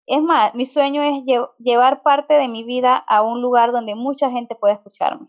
[0.07, 1.25] Es más, mi sueño es
[1.59, 5.27] llevar parte de mi vida a un lugar donde mucha gente pueda escucharme.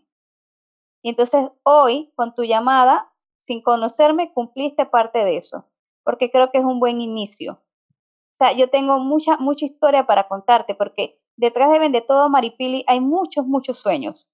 [1.02, 3.12] Y entonces hoy, con tu llamada,
[3.44, 5.64] sin conocerme, cumpliste parte de eso,
[6.04, 7.54] porque creo que es un buen inicio.
[7.54, 12.84] O sea, yo tengo mucha, mucha historia para contarte, porque detrás de Vende Todo Maripili
[12.86, 14.32] hay muchos, muchos sueños.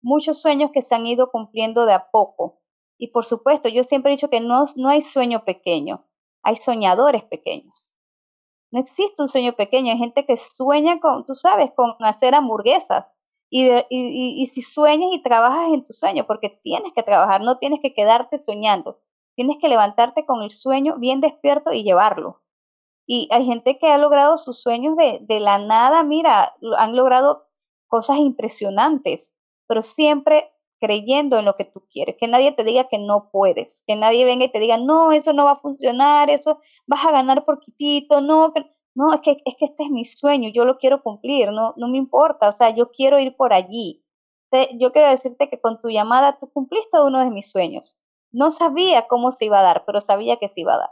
[0.00, 2.63] Muchos sueños que se han ido cumpliendo de a poco.
[2.98, 6.04] Y por supuesto, yo siempre he dicho que no, no hay sueño pequeño,
[6.42, 7.92] hay soñadores pequeños.
[8.70, 13.06] No existe un sueño pequeño, hay gente que sueña con, tú sabes, con hacer hamburguesas.
[13.50, 17.78] Y, y, si sueñas y trabajas en tu sueño, porque tienes que trabajar, no tienes
[17.80, 18.98] que quedarte soñando,
[19.36, 22.42] tienes que levantarte con el sueño bien despierto y llevarlo.
[23.06, 27.46] Y hay gente que ha logrado sus sueños de, de la nada, mira, han logrado
[27.86, 29.32] cosas impresionantes,
[29.68, 30.53] pero siempre
[30.84, 34.26] creyendo en lo que tú quieres, que nadie te diga que no puedes, que nadie
[34.26, 38.20] venga y te diga, no, eso no va a funcionar, eso vas a ganar poquitito,
[38.20, 38.52] no,
[38.94, 41.88] no, es que, es que este es mi sueño, yo lo quiero cumplir, no, no
[41.88, 44.02] me importa, o sea, yo quiero ir por allí.
[44.78, 47.96] Yo quiero decirte que con tu llamada tú cumpliste uno de mis sueños.
[48.30, 50.90] No sabía cómo se iba a dar, pero sabía que se iba a dar.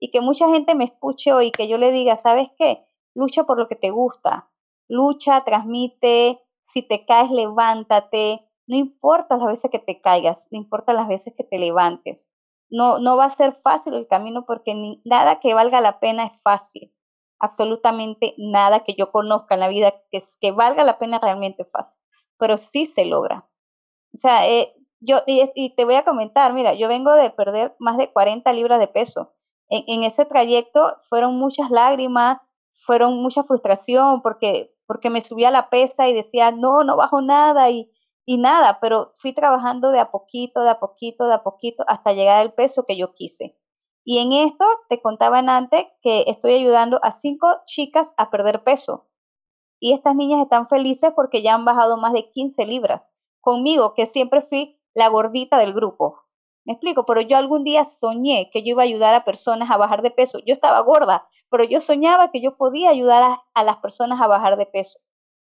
[0.00, 2.84] Y que mucha gente me escuche hoy, que yo le diga, ¿sabes qué?
[3.14, 4.50] Lucha por lo que te gusta,
[4.88, 6.40] lucha, transmite,
[6.72, 11.34] si te caes, levántate, no importa las veces que te caigas, no importa las veces
[11.36, 12.28] que te levantes.
[12.70, 16.24] No, no va a ser fácil el camino porque ni, nada que valga la pena
[16.24, 16.92] es fácil.
[17.38, 21.98] Absolutamente nada que yo conozca en la vida que, que valga la pena realmente fácil.
[22.38, 23.46] Pero sí se logra.
[24.14, 27.98] O sea, eh, yo, y, te voy a comentar, mira, yo vengo de perder más
[27.98, 29.34] de 40 libras de peso.
[29.68, 32.38] En, en ese trayecto fueron muchas lágrimas,
[32.86, 37.68] fueron mucha frustración porque, porque me subía la pesa y decía, no, no bajo nada
[37.70, 37.91] y,
[38.24, 42.12] y nada, pero fui trabajando de a poquito, de a poquito, de a poquito, hasta
[42.12, 43.56] llegar al peso que yo quise.
[44.04, 49.08] Y en esto te contaba antes que estoy ayudando a cinco chicas a perder peso.
[49.80, 53.10] Y estas niñas están felices porque ya han bajado más de 15 libras.
[53.40, 56.20] Conmigo, que siempre fui la gordita del grupo.
[56.64, 59.76] Me explico, pero yo algún día soñé que yo iba a ayudar a personas a
[59.76, 60.38] bajar de peso.
[60.46, 64.28] Yo estaba gorda, pero yo soñaba que yo podía ayudar a, a las personas a
[64.28, 65.00] bajar de peso.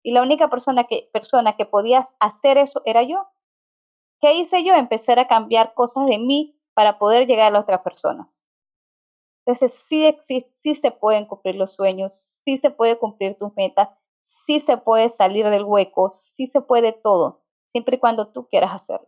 [0.06, 3.28] Y la única persona que, persona que podía hacer eso era yo.
[4.22, 4.76] ¿Qué hice yo?
[4.76, 8.44] Empezar a cambiar cosas de mí para poder llegar a las otras personas.
[9.44, 12.14] Entonces, sí, existe, sí se pueden cumplir los sueños,
[12.44, 13.90] sí se puede cumplir tus metas,
[14.46, 17.42] sí se puede salir del hueco, sí se puede todo,
[17.72, 19.08] siempre y cuando tú quieras hacerlo.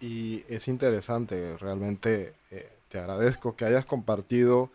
[0.00, 4.72] Y es interesante, realmente eh, te agradezco que hayas compartido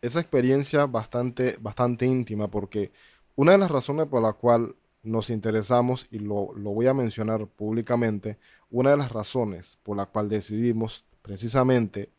[0.00, 2.92] esa experiencia bastante, bastante íntima, porque
[3.36, 8.38] una de las razones por la cual nos interesamos, y lo, voy a mencionar públicamente,
[8.70, 12.10] una de las razones por la cual decidimos precisamente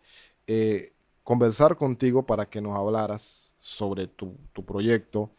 [0.47, 5.31] eh, conversar contigo para que nos hablaras sobre tu, proyecto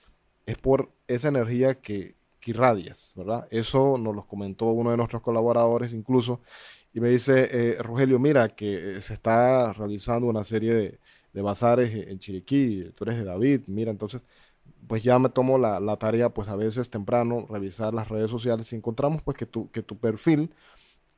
[0.44, 3.46] es por esa energía que, irradias, ¿verdad?
[3.50, 6.40] Eso nos lo comentó uno de nuestros colaboradores incluso,
[6.94, 10.98] y me dice, eh, Rogelio, mira que se está realizando una serie de,
[11.34, 14.22] de bazares en Chiriquí, tú eres de David, mira, entonces
[14.86, 18.76] pues ya me tomo la, tarea, pues a veces temprano, revisar las redes sociales y
[18.76, 20.50] encontramos pues que tu, que tu perfil,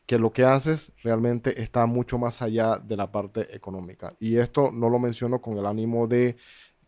[0.06, 4.16] que lo que haces realmente está mucho más allá de la parte económica.
[4.18, 6.36] Y esto no lo menciono con el ánimo de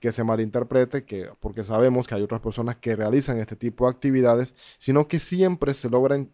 [0.01, 3.93] que se malinterprete, que, porque sabemos que hay otras personas que realizan este tipo de
[3.93, 6.33] actividades, sino que siempre se, logran,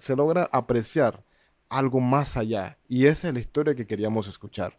[0.00, 1.22] se logra apreciar
[1.68, 2.78] algo más allá.
[2.88, 4.76] Y esa es la historia que queríamos escuchar.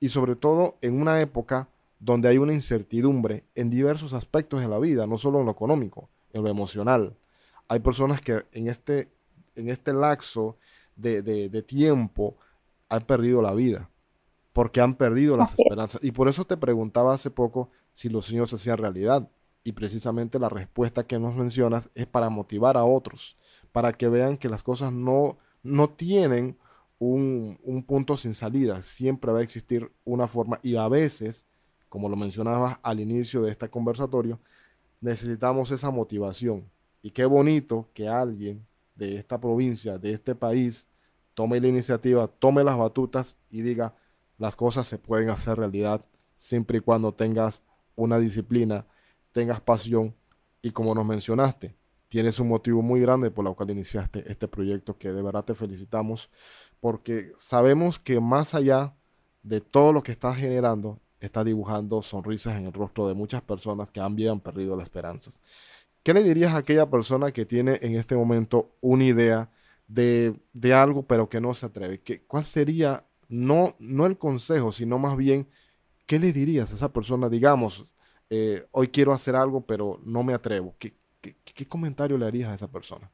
[0.00, 1.68] Y sobre todo en una época
[2.02, 6.10] donde hay una incertidumbre en diversos aspectos de la vida, no solo en lo económico,
[6.32, 7.16] en lo emocional.
[7.68, 9.12] Hay personas que en este,
[9.54, 10.56] en este laxo
[10.96, 12.36] de, tiempo
[12.88, 13.88] han perdido la vida,
[14.52, 16.02] porque han perdido las esperanzas.
[16.02, 19.30] Y por eso te preguntaba hace poco si los sueños se hacían realidad.
[19.62, 23.36] Y precisamente la respuesta que nos mencionas es para motivar a otros,
[23.70, 26.58] para que vean que las cosas no, no tienen
[26.98, 28.82] un, un, punto sin salida.
[28.82, 31.46] Siempre va a existir una forma y a veces,
[31.92, 34.40] como lo mencionabas al inicio de este conversatorio,
[35.02, 36.64] necesitamos esa motivación.
[37.02, 40.88] Y qué bonito que alguien de esta provincia, de este país,
[41.34, 43.94] tome la iniciativa, tome las batutas y diga,
[44.38, 46.02] las cosas se pueden hacer realidad
[46.38, 47.62] siempre y cuando tengas
[47.94, 48.86] una disciplina,
[49.30, 50.14] tengas pasión
[50.62, 51.76] y como nos mencionaste,
[52.08, 55.54] tienes un motivo muy grande por el cual iniciaste este proyecto que de verdad te
[55.54, 56.30] felicitamos
[56.80, 58.94] porque sabemos que más allá
[59.42, 63.90] de todo lo que estás generando, está dibujando sonrisas en el rostro de muchas personas
[63.90, 65.40] que han bien perdido las esperanzas.
[66.02, 69.50] ¿Qué le dirías a aquella persona que tiene en este momento una idea
[69.86, 72.00] de, de algo pero que no se atreve?
[72.00, 75.48] ¿Qué, ¿Cuál sería, no, no el consejo, sino más bien,
[76.06, 77.28] qué le dirías a esa persona?
[77.28, 77.86] Digamos,
[78.30, 80.74] eh, hoy quiero hacer algo pero no me atrevo.
[80.78, 83.10] ¿Qué, qué, qué comentario le harías a esa persona?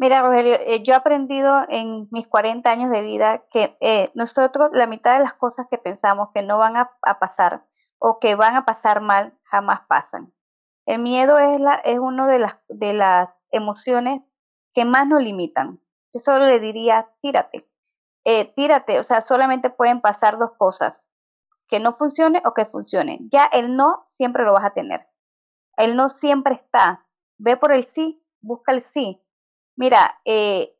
[0.00, 4.70] Mira, Rogelio, eh, yo he aprendido en mis 40 años de vida que eh, nosotros
[4.72, 7.64] la mitad de las cosas que pensamos que no van a, pasar
[7.98, 10.32] o que van a pasar mal jamás pasan.
[10.86, 14.22] El miedo es, la, es una de las, de las emociones
[14.72, 15.80] que más nos limitan.
[16.14, 17.68] Yo solo le diría, tírate,
[18.24, 20.94] eh, tírate, o sea, solamente pueden pasar dos cosas,
[21.66, 23.18] que no funcione o que funcione.
[23.32, 25.08] Ya el no siempre lo vas a tener.
[25.76, 27.04] El no siempre está.
[27.36, 29.20] Ve por el sí, busca el sí
[29.78, 30.74] Mira, eh,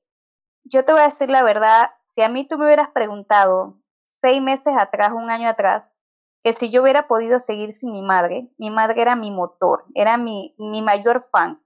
[0.65, 3.77] yo te voy a decir la verdad, si a mí tú me hubieras preguntado
[4.21, 5.85] seis meses atrás, un año atrás,
[6.43, 10.17] que si yo hubiera podido seguir sin mi madre, mi madre era mi motor, era
[10.17, 11.63] mi, mi mayor fan.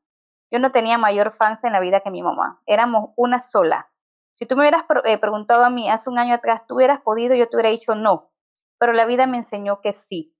[0.50, 3.88] Yo no tenía mayor fans en la vida que mi mamá, éramos una sola.
[4.34, 7.34] Si tú me hubieras eh, preguntado a mí hace un año atrás, ¿tú hubieras podido?
[7.34, 8.30] Yo te hubiera dicho no,
[8.78, 10.36] pero la vida me enseñó que sí.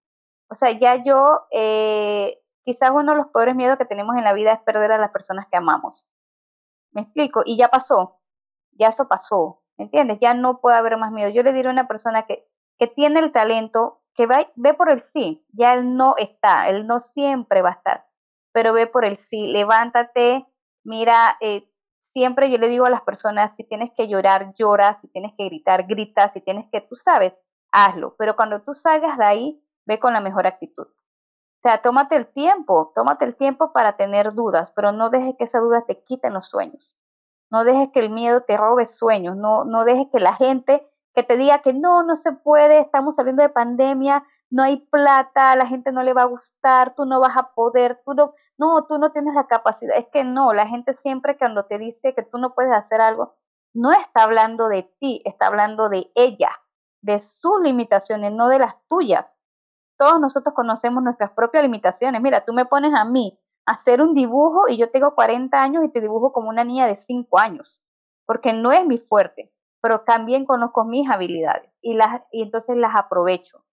[0.51, 4.35] O sea, ya yo, eh, quizás uno de los peores miedos que tenemos en la
[4.35, 6.05] vida es perder a las personas que amamos.
[6.93, 7.43] ¿Me explico?
[7.45, 8.21] Y ya pasó,
[8.73, 10.19] ya eso pasó, ¿me entiendes?
[10.21, 11.31] Ya no puede haber más miedo.
[11.31, 12.47] Yo le diré a una persona que,
[12.79, 16.87] que tiene el talento, que va, ve por el sí, ya él no está, él
[16.87, 18.07] no siempre va a estar,
[18.53, 20.47] pero ve por el sí, levántate,
[20.85, 21.69] mira, eh,
[22.13, 25.47] siempre yo le digo a las personas, si tienes que llorar, llora, si tienes que
[25.47, 27.33] gritar, grita, si tienes que, tú sabes,
[27.71, 30.87] hazlo, pero cuando tú salgas de ahí, ve con la mejor actitud.
[31.63, 35.45] O sea, tómate el tiempo, tómate el tiempo para tener dudas, pero no dejes que
[35.45, 36.97] esas dudas te quiten los sueños.
[37.53, 41.23] No dejes que el miedo te robe sueños, no, no dejes que la gente que
[41.23, 45.69] te diga que no, no se puede, estamos saliendo de pandemia, no hay plata, la
[45.69, 48.99] gente no le va a gustar, tú no vas a poder, tú no, no, tú
[48.99, 49.97] no tienes la capacidad.
[49.97, 53.37] Es que no, la gente siempre cuando te dice que tú no puedes hacer algo,
[53.73, 56.51] no está hablando de ti, está hablando de ella,
[57.03, 59.27] de sus limitaciones, no de las tuyas
[59.97, 62.21] todos nosotros conocemos nuestras propias limitaciones.
[62.21, 65.85] Mira, tú me pones a mí a hacer un dibujo y yo tengo 40 años
[65.85, 67.83] y te dibujo como una niña de 5 años,
[68.27, 72.95] porque no es mi fuerte, pero también conozco mis habilidades y, las, y entonces las
[72.95, 73.65] aprovecho.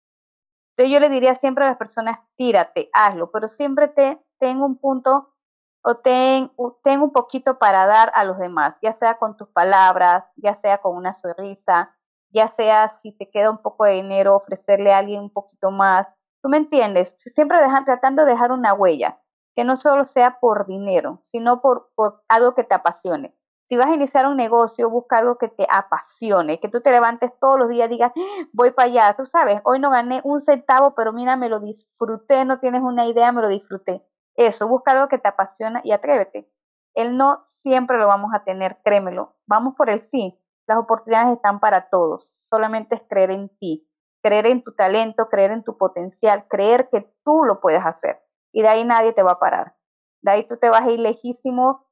[0.76, 4.78] Entonces yo le diría siempre a las personas, tírate, hazlo, pero siempre te, ten un
[4.78, 5.34] punto
[5.82, 6.52] o ten,
[6.84, 10.80] ten un poquito para dar a los demás, ya sea con tus palabras, ya sea
[10.80, 11.96] con una sonrisa,
[12.32, 16.08] ya sea si te queda un poco de dinero, ofrecerle a alguien un poquito más,
[16.42, 17.16] ¿Tú me entiendes?
[17.36, 19.20] Siempre dejan, tratando de dejar una huella,
[19.56, 23.36] que no solo sea por dinero, sino por, por algo que te apasione.
[23.68, 27.38] Si vas a iniciar un negocio, busca algo que te apasione, que tú te levantes
[27.40, 28.14] todos los días y digas,
[28.54, 32.46] voy para allá, tú sabes, hoy no gané un centavo, pero mira, me lo disfruté,
[32.46, 34.04] no tienes una idea, me lo disfruté.
[34.36, 36.50] Eso, busca algo que te apasiona y atrévete.
[36.96, 39.36] El no siempre lo vamos a tener, créemelo.
[39.46, 40.40] Vamos por el sí.
[40.70, 42.34] Las oportunidades están para todos.
[42.40, 43.90] Solamente es creer en ti
[44.22, 48.20] creer en tu talento, creer en tu potencial, creer que tú lo puedes hacer.
[48.52, 49.76] Y de ahí nadie te va a parar.
[50.22, 51.86] De ahí tú te vas a ir lejísimo,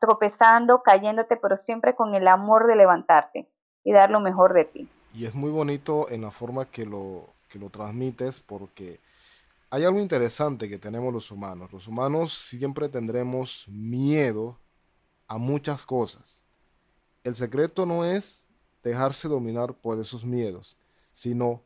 [0.00, 3.50] tropezando, cayéndote, pero siempre con el amor de levantarte
[3.82, 4.88] y dar lo mejor de ti.
[5.12, 9.00] Y es muy bonito en la forma que lo, que lo transmites porque
[9.70, 11.72] hay algo interesante que tenemos los humanos.
[11.72, 14.56] Los humanos siempre tendremos miedo
[15.26, 16.43] a muchas cosas.
[17.24, 18.46] El secreto no es
[18.82, 20.76] dejarse dominar por esos miedos,
[21.10, 21.62] sino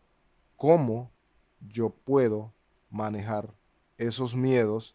[0.57, 1.11] cómo
[1.69, 2.53] yo puedo
[2.91, 3.53] manejar
[3.97, 4.95] esos miedos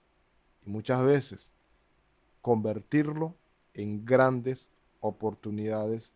[0.66, 1.52] y muchas veces
[2.42, 3.36] convertirlo
[3.74, 4.70] en grandes
[5.02, 6.14] oportunidades.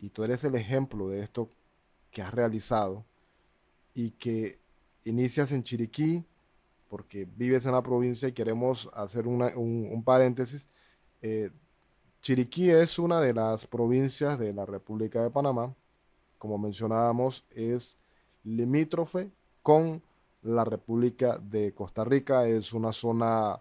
[0.00, 1.48] Y tú eres el ejemplo de esto
[2.10, 3.04] que has realizado
[3.94, 4.58] y que
[5.04, 6.24] inicias en Chiriquí,
[6.88, 10.66] porque vives en la provincia y queremos hacer un, paréntesis.
[11.22, 11.50] Eh,
[12.28, 15.74] Chiriquí es una de las provincias de la República de Panamá
[16.36, 17.96] como mencionábamos, es
[18.44, 19.30] limítrofe
[19.62, 20.02] con
[20.42, 22.46] la República de Costa Rica.
[22.46, 23.58] Es una zona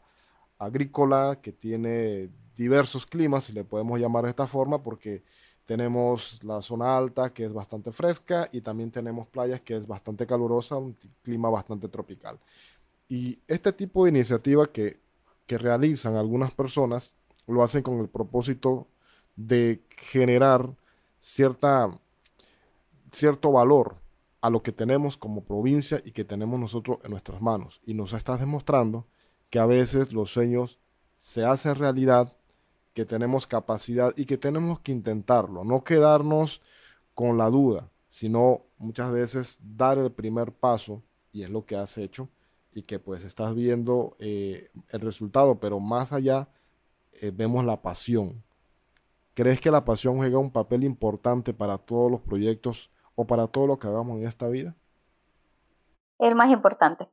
[0.59, 5.23] agrícola que tiene diversos climas, si le podemos llamar de esta forma, porque
[5.63, 10.27] tenemos la zona alta que es bastante fresca y también tenemos playas que es bastante
[10.27, 12.37] calurosa, un clima bastante tropical.
[13.07, 14.99] Y este tipo de iniciativa que,
[15.45, 17.13] que realizan algunas personas
[17.47, 18.87] lo hacen con el propósito
[19.35, 20.75] de generar
[21.19, 21.89] cierta,
[23.11, 23.95] cierto valor
[24.41, 27.81] a lo que tenemos como provincia y que tenemos nosotros en nuestras manos.
[27.85, 29.05] Y nos está demostrando
[29.49, 30.77] que a veces los sueños
[31.17, 32.33] se hacen realidad,
[32.93, 36.61] que tenemos capacidad y que tenemos que intentarlo, no quedarnos
[37.13, 41.97] con la duda, sino muchas veces dar el primer paso, y es lo que has
[41.97, 42.29] hecho,
[42.71, 46.47] y que pues estás viendo eh, el resultado, pero más allá
[47.21, 48.43] eh, vemos la pasión.
[49.33, 53.67] ¿Crees que la pasión juega un papel importante para todos los proyectos o para todo
[53.67, 54.75] lo que hagamos en esta vida?
[56.19, 57.07] El más importante.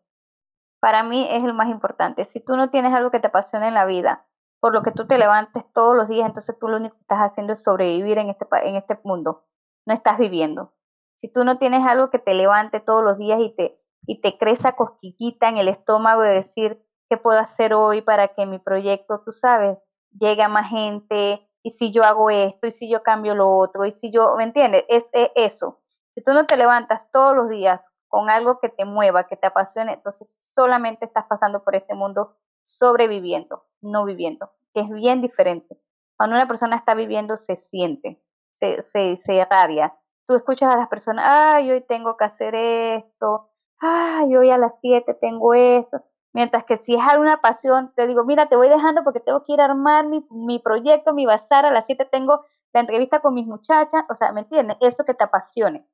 [0.81, 2.25] Para mí es el más importante.
[2.25, 4.27] Si tú no tienes algo que te apasione en la vida,
[4.61, 7.19] por lo que tú te levantes todos los días, entonces tú lo único que estás
[7.19, 9.45] haciendo es sobrevivir en este, en este mundo.
[9.87, 10.73] No estás viviendo.
[11.21, 14.39] Si tú no tienes algo que te levante todos los días y te, y te
[14.39, 19.23] crece cosquillita en el estómago de decir qué puedo hacer hoy para que mi proyecto,
[19.25, 19.79] tú sabes,
[20.19, 23.87] llegue a más gente, y si yo hago esto, y si yo cambio lo otro,
[23.87, 24.85] y si yo, ¿me entiendes?
[24.89, 25.81] Es, es eso.
[26.15, 29.47] Si tú no te levantas todos los días con algo que te mueva, que te
[29.47, 35.77] apasione, entonces solamente estás pasando por este mundo sobreviviendo, no viviendo, que es bien diferente.
[36.17, 39.97] Cuando una persona está viviendo, se siente, se, se, se irradia.
[40.29, 43.51] Tú escuchas a las personas, ay, hoy tengo que hacer esto,
[43.81, 46.05] ay, hoy a las 7 tengo esto.
[46.35, 49.53] Mientras que si es alguna pasión, te digo, mira, te voy dejando porque tengo que
[49.53, 53.35] ir a armar mi, mi proyecto, mi bazar, a las 7 tengo la entrevista con
[53.35, 54.77] mis muchachas, o sea, ¿me entiendes?
[54.81, 55.87] Eso que te apasione.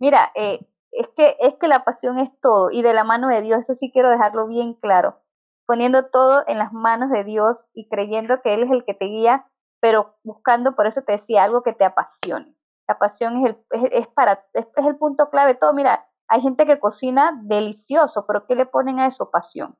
[0.00, 3.42] Mira, eh, es, que, es que la pasión es todo y de la mano de
[3.42, 5.20] Dios, eso sí quiero dejarlo bien claro,
[5.66, 9.04] poniendo todo en las manos de Dios y creyendo que Él es el que te
[9.04, 9.46] guía,
[9.80, 12.56] pero buscando, por eso te decía, algo que te apasione.
[12.88, 15.74] La pasión es el, es, para, es, es el punto clave de todo.
[15.74, 19.30] Mira, hay gente que cocina delicioso, pero ¿qué le ponen a eso?
[19.30, 19.76] Pasión.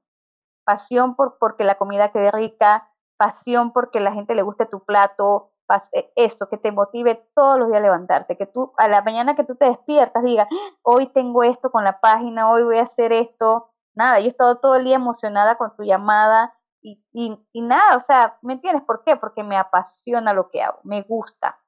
[0.64, 5.52] Pasión por porque la comida quede rica, pasión porque la gente le guste tu plato,
[5.92, 9.34] e, eso, que te motive todos los días a levantarte, que tú a la mañana
[9.34, 10.48] que tú te despiertas digas,
[10.82, 13.70] hoy tengo esto con la página, hoy voy a hacer esto.
[13.94, 17.96] Nada, yo he estado todo el día emocionada con tu llamada y, y, y nada,
[17.96, 19.16] o sea, ¿me entiendes por qué?
[19.16, 21.58] Porque me apasiona lo que hago, me gusta.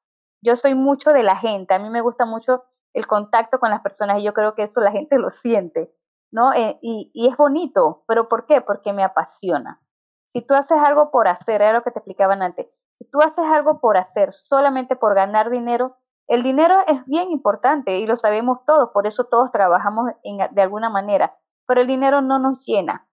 [0.43, 3.81] Yo soy mucho de la gente, a mí me gusta mucho el contacto con las
[3.81, 5.95] personas y yo creo que eso la gente lo siente,
[6.35, 6.53] ¿no?
[6.53, 8.61] Eh, y, y, es bonito, pero ¿por qué?
[8.61, 9.81] Porque me apasiona.
[10.27, 13.45] Si tú haces algo por hacer, era lo que te explicaban antes, si tú haces
[13.47, 18.65] algo por hacer, solamente por ganar dinero, el dinero es bien importante y lo sabemos
[18.65, 23.09] todos, por eso todos trabajamos en, de alguna manera, pero el dinero no nos llena.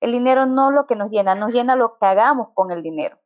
[0.00, 2.82] El dinero no es lo que nos llena, nos llena lo que hagamos con el
[2.82, 3.18] dinero.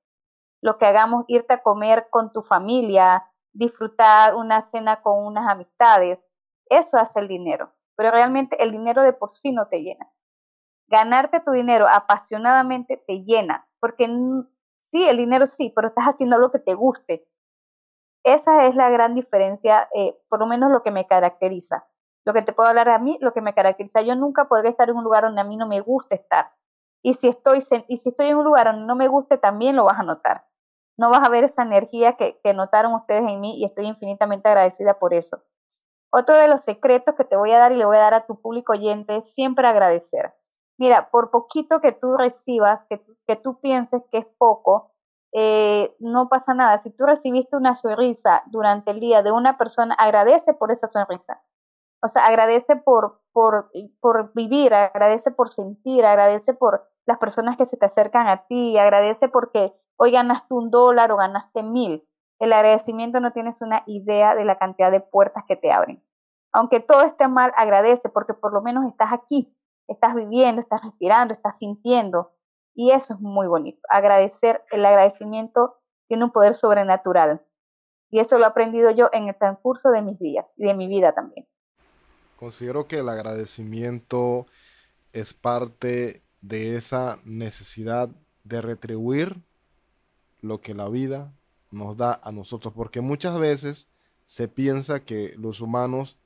[0.61, 6.19] Lo que hagamos, irte a comer con tu familia, disfrutar una cena con unas amistades.
[6.69, 7.76] Eso hace el dinero.
[7.97, 10.11] Pero realmente el dinero de por sí no te llena.
[10.89, 14.07] Ganarte tu dinero apasionadamente te llena, porque
[14.81, 17.27] sí, el dinero sí, pero estás haciendo algo que te guste.
[18.25, 21.87] Esa es la gran diferencia, eh, por lo menos lo que me caracteriza.
[22.25, 24.03] Lo que te puedo hablar a mí, lo que me caracteriza.
[24.03, 26.53] Yo nunca podría estar en un lugar donde a mí no me gusta estar.
[27.03, 29.85] Y si estoy, y si estoy en un lugar donde no me guste, también lo
[29.85, 30.45] vas a notar
[30.99, 34.99] no vas a ver esa energía que, notaron ustedes en mí y estoy infinitamente agradecida
[34.99, 35.43] por eso.
[36.19, 38.25] Otro de los secretos que te voy a dar y le voy a dar a
[38.25, 40.33] tu público oyente es siempre agradecer.
[40.79, 44.93] Mira, por poquito que tú recibas, que, que tú pienses que es poco,
[45.35, 46.79] eh, no pasa nada.
[46.79, 51.43] Si tú recibiste una sonrisa durante el día de una persona, agradece por esa sonrisa.
[52.03, 57.67] O sea, agradece por, por, por vivir, agradece por sentir, agradece por las personas que
[57.67, 62.09] se te acercan a ti, agradece porque hoy ganaste un dólar o ganaste mil.
[62.39, 66.06] El agradecimiento no tienes una idea de la cantidad de puertas que te abren.
[66.57, 69.55] Aunque todo esté mal, agradece porque por lo menos estás aquí,
[69.89, 72.33] estás viviendo, estás respirando, estás sintiendo.
[72.75, 73.79] Y eso es muy bonito.
[73.91, 75.77] Agradecer, el agradecimiento
[76.09, 77.45] tiene un poder sobrenatural.
[78.09, 80.89] Y eso lo he aprendido yo en el transcurso de mis días y de mi
[80.89, 81.47] vida también.
[82.39, 84.47] Considero que el agradecimiento
[85.13, 88.09] es parte de esa necesidad
[88.45, 89.43] de retribuir
[90.41, 91.35] lo que la vida
[91.71, 93.89] nos da a nosotros, porque muchas veces
[94.25, 96.17] se piensa que los humanos,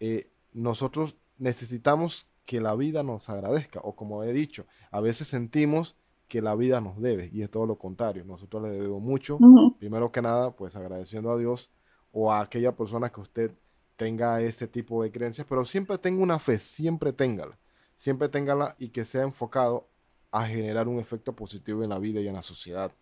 [0.00, 5.96] eh, nosotros necesitamos que la vida nos agradezca, o como he dicho, a veces sentimos
[6.28, 9.38] que la vida nos debe, y es todo lo contrario, nosotros le debemos mucho,
[9.78, 11.70] primero que nada, pues agradeciendo a Dios
[12.12, 13.52] o a aquella persona que usted
[13.96, 17.58] tenga este tipo de creencias, pero siempre tenga una fe, siempre téngala,
[17.96, 19.88] siempre téngala y que sea enfocado
[20.30, 22.92] a generar un efecto positivo en la vida y en la sociedad.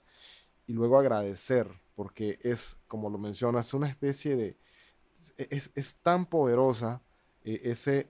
[0.67, 4.57] Y luego agradecer, porque es, como lo mencionas, una especie de...
[5.37, 7.01] Es, tan poderosa
[7.45, 8.09] eh, ese,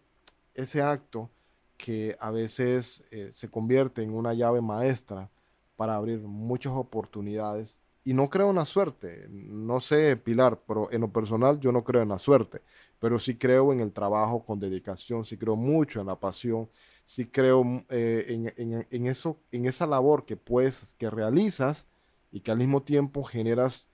[0.54, 1.30] ese acto
[1.76, 5.30] que a veces eh, se convierte en una llave maestra
[5.76, 7.78] para abrir muchas oportunidades.
[8.04, 11.82] Y no creo en la suerte, no sé, Pilar, pero en lo personal yo no
[11.82, 12.62] creo en la suerte,
[13.00, 16.68] pero sí creo en el trabajo con dedicación, sí creo mucho en la pasión,
[17.04, 18.54] sí creo mm, eh,
[18.90, 21.88] en, eso, en esa labor que puedes, que realizas
[22.30, 23.88] y que al mismo tiempo generas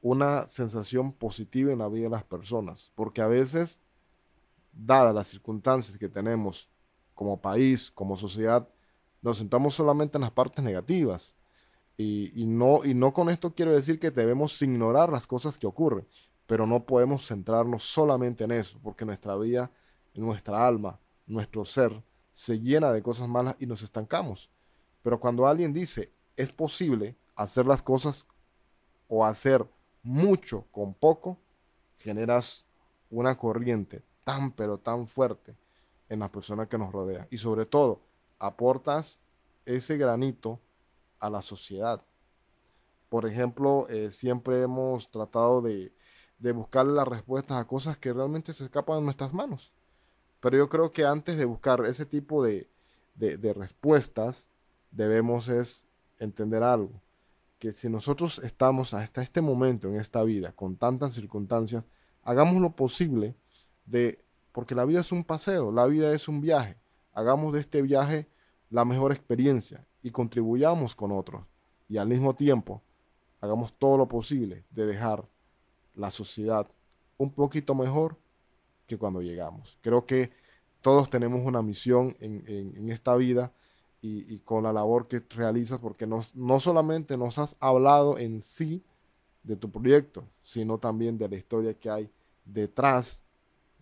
[0.00, 3.82] una sensación positiva en la vida de las personas, porque a veces,
[4.72, 6.68] dadas las circunstancias que tenemos
[7.14, 8.68] como país, como sociedad,
[9.22, 11.34] nos centramos solamente en las partes negativas.
[11.98, 16.06] Y, no, y no con esto quiero decir que debemos ignorar las cosas que ocurren,
[16.46, 19.70] pero no podemos centrarnos solamente en eso, porque nuestra vida,
[20.14, 22.02] nuestra alma, nuestro ser,
[22.34, 24.50] se llena de cosas malas y nos estancamos.
[25.02, 28.26] Pero cuando alguien dice, es posible hacer las cosas
[29.08, 29.66] o hacer
[30.06, 31.38] mucho con poco,
[31.98, 32.64] generas
[33.10, 35.56] una corriente tan pero tan fuerte
[36.08, 37.26] en las personas que nos rodean.
[37.30, 38.00] Y sobre todo,
[38.38, 39.20] aportas
[39.64, 40.60] ese granito
[41.18, 42.02] a la sociedad.
[43.08, 45.92] Por ejemplo, eh, siempre hemos tratado de,
[46.38, 49.72] de buscar las respuestas a cosas que realmente se escapan de nuestras manos.
[50.40, 52.68] Pero yo creo que antes de buscar ese tipo de,
[53.16, 54.48] de, de respuestas,
[54.92, 55.88] debemos es
[56.18, 57.00] entender algo.
[57.58, 61.86] Que si nosotros estamos hasta este momento en esta vida con tantas circunstancias,
[62.22, 63.34] hagamos lo posible
[63.86, 64.18] de
[64.52, 66.76] porque la vida es un paseo, la vida es un viaje.
[67.12, 68.26] Hagamos de este viaje
[68.70, 71.44] la mejor experiencia y contribuyamos con otros.
[71.88, 72.82] Y al mismo tiempo,
[73.40, 75.28] hagamos todo lo posible de dejar
[75.94, 76.66] la sociedad
[77.18, 78.16] un poquito mejor
[78.86, 79.78] que cuando llegamos.
[79.80, 80.30] Creo que
[80.80, 83.52] todos tenemos una misión en, esta vida
[84.00, 88.84] y, con la labor que realizas, porque no, no solamente nos has hablado en sí
[89.42, 92.10] de tu proyecto, sino también de la historia que hay
[92.44, 93.22] detrás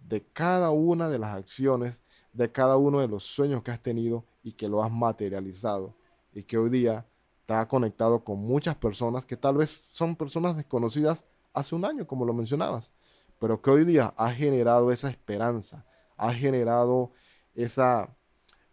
[0.09, 2.03] de cada una de las acciones,
[2.33, 5.95] de cada uno de los sueños que has tenido y que lo has materializado
[6.33, 7.07] y que hoy día
[7.47, 12.07] te ha conectado con muchas personas que tal vez son personas desconocidas hace un año,
[12.07, 12.93] como lo mencionabas,
[13.39, 15.85] pero que hoy día ha generado esa esperanza,
[16.17, 17.13] ha generado
[17.55, 18.15] esa,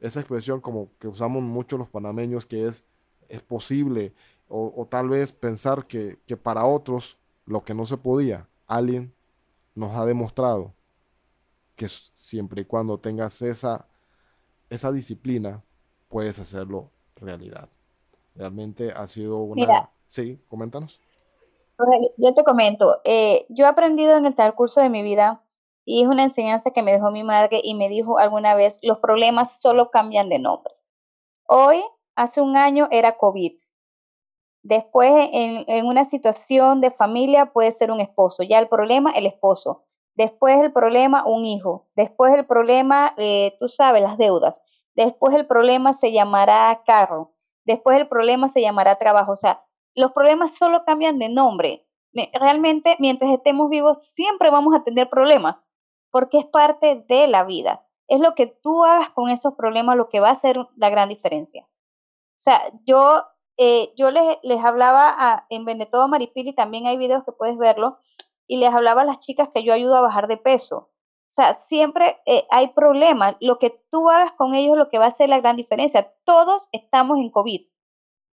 [0.01, 2.83] esa expresión como que usamos mucho los panameños, que es,
[3.29, 4.13] es posible,
[4.49, 9.13] o, tal vez pensar que, que para otros lo que no se podía, alguien
[9.75, 10.73] nos ha demostrado
[11.75, 13.87] que siempre y cuando tengas esa,
[14.69, 15.63] esa disciplina,
[16.09, 17.69] puedes hacerlo realidad.
[18.35, 19.89] Realmente ha sido una...
[20.07, 20.99] sí, coméntanos.
[22.17, 25.41] Yo te comento, eh, yo he aprendido en el transcurso de mi vida
[25.85, 28.99] y es una enseñanza que me dejó mi madre y me dijo alguna vez, los
[28.99, 30.73] problemas solo cambian de nombre.
[31.47, 31.83] Hoy,
[32.15, 33.53] hace un año, era COVID.
[34.63, 38.43] Después, en, una situación de familia, puede ser un esposo.
[38.43, 39.85] Ya el problema, el esposo.
[40.15, 41.87] Después el problema, un hijo.
[41.95, 44.61] Después el problema, eh, tú sabes, las deudas.
[44.95, 47.33] Después el problema se llamará carro.
[47.65, 49.31] Después el problema se llamará trabajo.
[49.31, 49.63] O sea,
[49.95, 51.87] los problemas solo cambian de nombre.
[52.33, 55.57] Realmente, mientras estemos vivos, siempre vamos a tener problemas,
[56.11, 57.85] porque es parte de la vida.
[58.07, 61.09] Es lo que tú hagas con esos problemas lo que va a hacer la gran
[61.09, 61.63] diferencia.
[61.63, 63.23] O sea, yo,
[63.57, 67.97] eh, yo les, les hablaba en Venetodo Maripili, también hay videos que puedes verlo,
[68.47, 70.91] y les hablaba a las chicas que yo ayudo a bajar de peso.
[71.31, 73.37] O sea, siempre eh, hay problemas.
[73.39, 76.13] Lo que tú hagas con ellos es lo que va a hacer la gran diferencia.
[76.25, 77.67] Todos estamos en COVID.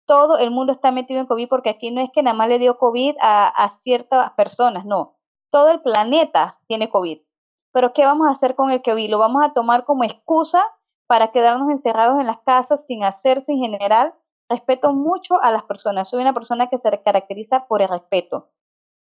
[0.07, 2.59] Todo el mundo está metido en COVID porque aquí no es que nada más le
[2.59, 5.19] dio COVID a, a ciertas personas, no.
[5.51, 7.26] Todo el planeta tiene COVID.
[7.77, 9.11] Pero ¿qué vamos a hacer con el COVID?
[9.11, 10.65] ¿Lo vamos a tomar como excusa
[11.07, 14.15] para quedarnos encerrados en las casas sin hacerse en general?
[14.49, 16.09] Respeto mucho a las personas.
[16.09, 18.49] Soy una persona que se caracteriza por el respeto.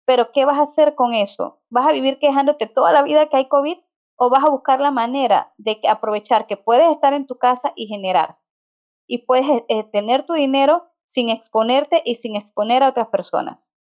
[0.06, 1.62] Pero ¿qué vas a hacer con eso?
[1.70, 3.78] ¿Vas a vivir quejándote toda la vida que hay COVID
[4.16, 7.86] o vas a buscar la manera de aprovechar que puedes estar en tu casa y
[7.86, 8.40] generar?
[9.06, 13.72] Y puedes eh, eh, tener tu dinero sin exponerte y sin exponer a otras personas.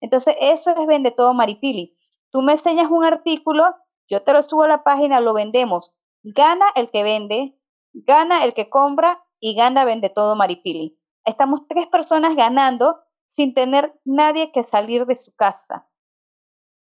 [0.00, 1.98] Entonces, eso es Vende Todo Maripili.
[2.30, 3.64] Tú me enseñas un artículo,
[4.08, 5.94] yo te lo subo a la página, lo vendemos.
[6.22, 7.58] Gana el que vende,
[7.92, 10.98] gana el que compra y gana Vende Todo Maripili.
[11.24, 12.98] Estamos tres personas ganando
[13.30, 15.88] sin tener nadie que salir de su casa.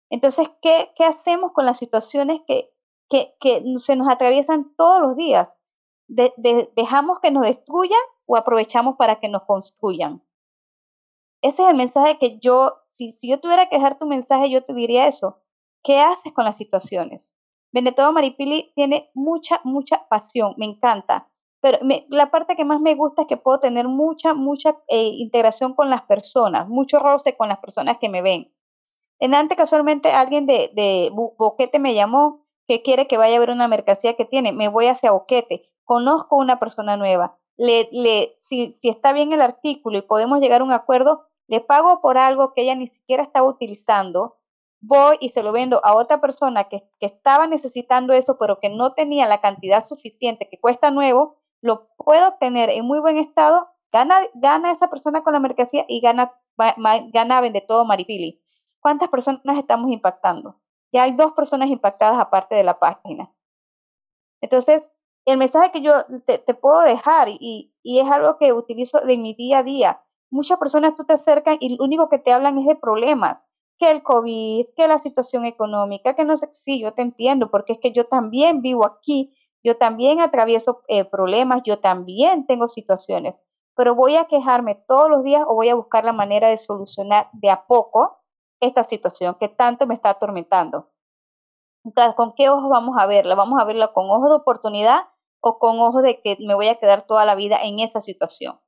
[0.09, 2.69] Entonces, ¿qué, hacemos con las situaciones que,
[3.09, 5.55] que, se nos atraviesan todos los días?
[6.07, 10.21] ¿Dejamos que nos destruyan o aprovechamos para que nos construyan?
[11.41, 14.63] Ese es el mensaje que yo, si, si yo tuviera que dejar tu mensaje, yo
[14.63, 15.42] te diría eso.
[15.83, 17.33] ¿Qué haces con las situaciones?
[17.73, 21.27] Benetodo Maripili tiene mucha, mucha pasión, me encanta,
[21.59, 21.79] pero
[22.09, 25.89] la parte que más me gusta es que puedo tener mucha, mucha eh, integración con
[25.89, 28.53] las personas, mucho roce con las personas que me ven.
[29.19, 33.49] En antes casualmente alguien de, de Boquete me llamó que quiere que vaya a ver
[33.49, 38.77] una mercancía que tiene, me voy hacia Boquete, conozco una persona nueva, le, le, si
[38.83, 42.61] está bien el artículo y podemos llegar a un acuerdo, le pago por algo que
[42.61, 44.37] ella ni siquiera estaba utilizando,
[44.83, 48.69] voy y se lo vendo a otra persona que, que, estaba necesitando eso, pero que
[48.69, 53.69] no tenía la cantidad suficiente que cuesta nuevo, lo puedo tener en muy buen estado,
[53.91, 56.33] gana, gana esa persona con la mercancía y gana,
[57.13, 58.41] gana vende todo Maripili.
[58.81, 60.59] ¿Cuántas personas estamos impactando?
[60.91, 63.33] Ya hay dos personas impactadas aparte de la página.
[64.41, 64.83] Entonces,
[65.25, 69.33] el mensaje que yo te, puedo dejar y, y, es algo que utilizo de mi
[69.33, 70.01] día a día.
[70.29, 73.37] Muchas personas tú te acercan y lo único que te hablan es de problemas,
[73.83, 77.73] que el COVID, que la situación económica, que no sé, sí, yo te entiendo, porque
[77.73, 83.35] es que yo también vivo aquí yo también atravieso eh, problemas, yo también tengo situaciones,
[83.75, 87.29] pero voy a quejarme todos los días o voy a buscar la manera de solucionar
[87.31, 88.19] de a poco
[88.59, 90.91] esta situación que tanto me está atormentando.
[91.85, 93.35] Entonces, ¿con qué ojos vamos a verla?
[93.35, 95.01] ¿Vamos a verla con ojos de oportunidad
[95.41, 98.59] o con ojos de que me voy a quedar toda la vida en esa situación?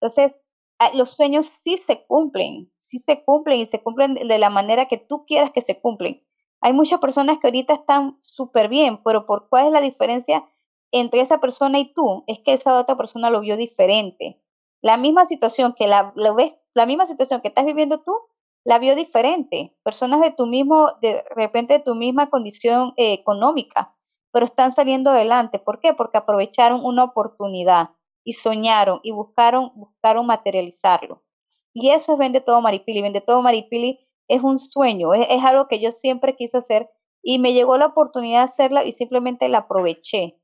[0.00, 0.34] Entonces,
[0.78, 4.86] ah, los sueños sí se cumplen, sí se cumplen y se cumplen de la manera
[4.88, 6.22] que tú quieras que se cumplen.
[6.60, 10.44] Hay muchas personas que ahorita están súper bien, pero ¿por cuál es la diferencia
[10.90, 12.24] entre esa persona y tú?
[12.26, 14.42] Es que esa otra persona lo vio diferente.
[14.82, 18.12] La misma situación que la, ves, la misma situación que estás viviendo tú,
[18.64, 19.76] la vio diferente.
[19.84, 23.94] Personas de tu mismo, de repente de tu misma condición eh, económica,
[24.32, 25.60] pero están saliendo adelante.
[25.60, 25.94] ¿Por qué?
[25.94, 27.90] Porque aprovecharon una oportunidad
[28.24, 31.22] y soñaron y buscaron, buscaron materializarlo.
[31.72, 33.02] Y eso es Vende Todo Maripili.
[33.02, 36.88] Vende Todo Maripili es un sueño, es, algo que yo siempre quise hacer
[37.20, 40.40] y me llegó la oportunidad de hacerla y simplemente la aproveché.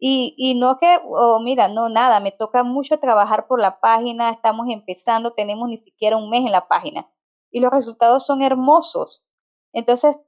[0.00, 4.30] Y, y no que, oh, mira, no, nada, me toca mucho trabajar por la página,
[4.30, 7.08] estamos empezando, tenemos ni siquiera un mes en la página
[7.54, 9.24] y los resultados son hermosos.
[9.72, 10.18] Entonces,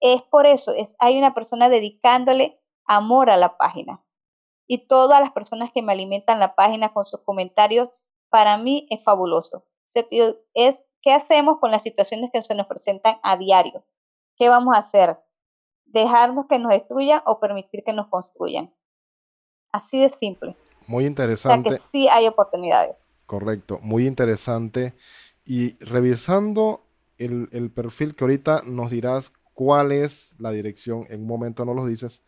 [0.00, 4.04] es por eso, es, hay una persona dedicándole amor a la página.
[4.66, 7.88] Y todas las personas que me alimentan la página con sus comentarios,
[8.30, 9.64] para mí es fabuloso.
[10.54, 13.84] Es ¿Qué hacemos con las situaciones que se nos presentan a diario?
[14.36, 15.18] ¿Qué vamos a hacer?
[15.84, 18.72] ¿Dejarnos que nos destruyan o permitir que nos construyan?
[19.72, 20.56] Así de simple.
[20.86, 21.68] Muy interesante.
[21.68, 23.12] O sea que sí hay oportunidades.
[23.26, 24.94] Correcto, muy interesante.
[25.44, 26.82] Y revisando
[27.18, 31.84] el, perfil que ahorita nos dirás cuál es la dirección, en un momento no lo
[31.84, 32.22] dices,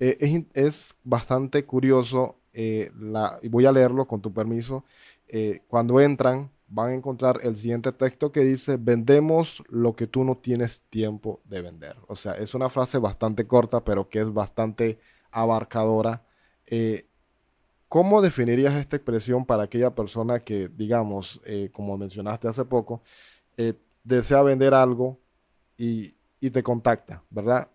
[0.00, 4.84] eh, es, bastante curioso, eh, la, y voy a leerlo con tu permiso,
[5.28, 10.24] eh, cuando entran van a encontrar el siguiente texto que dice, vendemos lo que tú
[10.24, 11.96] no tienes tiempo de vender.
[12.06, 14.98] O sea, es una frase bastante corta, pero que es bastante
[15.30, 16.22] abarcadora.
[16.66, 17.06] Eh,
[17.88, 23.02] ¿Cómo definirías esta expresión para aquella persona que, digamos, eh, como mencionaste hace poco,
[23.56, 25.18] eh, desea vender algo
[25.78, 26.14] y,
[26.50, 27.68] te contacta, ¿verdad?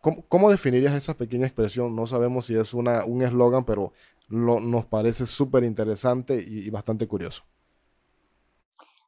[0.00, 1.94] ¿cómo, definirías esa pequeña expresión?
[1.94, 3.92] No sabemos si es una, un eslogan, pero
[4.28, 7.44] nos parece súper interesante y bastante curioso.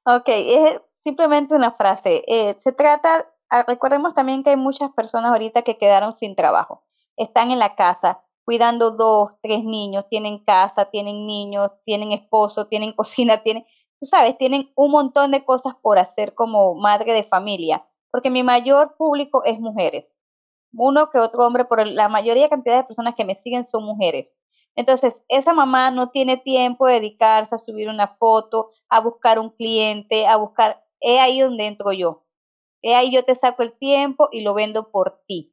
[0.04, 2.24] Ok, es simplemente una frase.
[2.26, 6.84] Eh, se trata, ah, recordemos también que hay muchas personas ahorita que quedaron sin trabajo.
[7.16, 12.92] Están en la casa cuidando dos, tres niños, tienen casa, tienen niños, tienen esposo, tienen
[12.96, 13.64] cocina, tienen,
[14.00, 18.42] tú sabes, tienen un montón de cosas por hacer como madre de familia, porque mi
[18.42, 20.10] mayor público es mujeres.
[20.72, 24.34] Uno que otro hombre, pero la mayoría cantidad de personas que me siguen son mujeres.
[24.78, 29.50] Entonces, esa mamá no tiene tiempo de dedicarse a subir una foto, a buscar un
[29.50, 32.22] cliente, a buscar, es ahí donde entro yo.
[32.80, 35.52] Es ahí yo te saco el tiempo y lo vendo por ti.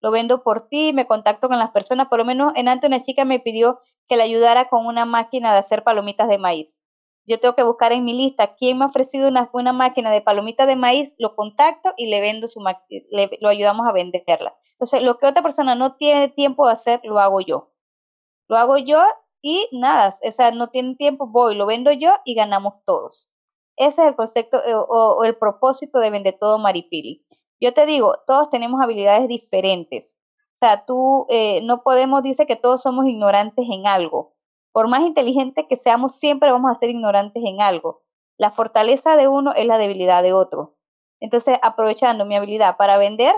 [0.00, 2.98] Lo vendo por ti, me contacto con las personas, por lo menos en antes una
[2.98, 6.74] chica me pidió que le ayudara con una máquina de hacer palomitas de maíz.
[7.28, 10.20] Yo tengo que buscar en mi lista quién me ha ofrecido una, buena máquina de
[10.20, 12.60] palomitas de maíz, lo contacto y le vendo su
[13.12, 14.56] le, lo ayudamos a venderla.
[14.72, 17.73] Entonces, lo que otra persona no tiene tiempo de hacer, lo hago yo.
[18.48, 19.02] Lo hago yo
[19.42, 23.28] y nada, o sea, no tienen tiempo, voy, lo vendo yo y ganamos todos.
[23.76, 27.26] Ese es el concepto eh, o, el propósito de Vende Todo Maripili.
[27.60, 30.16] Yo te digo, todos tenemos habilidades diferentes.
[30.54, 34.34] O sea, tú eh, no podemos, dice que todos somos ignorantes en algo.
[34.72, 38.02] Por más inteligente que seamos, siempre vamos a ser ignorantes en algo.
[38.38, 40.76] La fortaleza de uno es la debilidad de otro.
[41.20, 43.34] Entonces, aprovechando mi habilidad para vender,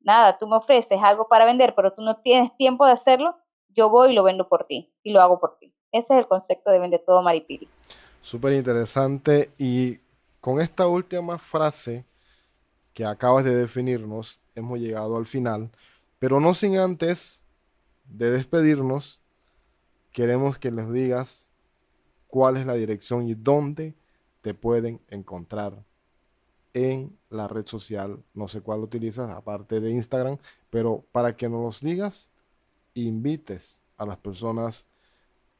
[0.00, 3.36] nada, tú me ofreces algo para vender, pero tú no tienes tiempo de hacerlo,
[3.78, 5.72] yo voy y lo vendo por ti y lo hago por ti.
[5.92, 7.68] Ese es el concepto de Vende Todo Maripili.
[8.20, 10.00] Súper interesante y
[10.40, 12.04] con esta última frase
[12.92, 15.70] que acabas de definirnos, hemos llegado al final,
[16.18, 17.44] pero no sin antes
[18.04, 19.20] de despedirnos,
[20.10, 21.48] queremos que les digas
[22.26, 23.94] cuál es la dirección y dónde
[24.40, 25.84] te pueden encontrar
[26.74, 31.62] en la red social, no sé cuál utilizas, aparte de Instagram, pero para que nos
[31.62, 32.30] los digas,
[33.06, 34.86] invites a las personas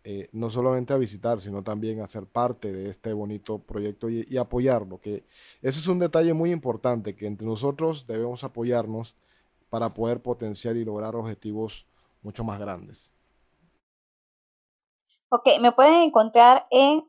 [0.04, 4.24] eh, no solamente a visitar, sino también a ser parte de este bonito proyecto y,
[4.28, 5.24] y, apoyarlo, que
[5.60, 9.16] eso es un detalle muy importante, que entre nosotros debemos apoyarnos
[9.68, 11.84] para poder potenciar y lograr objetivos
[12.22, 13.12] mucho más grandes.
[15.30, 17.04] Ok, me pueden encontrar en,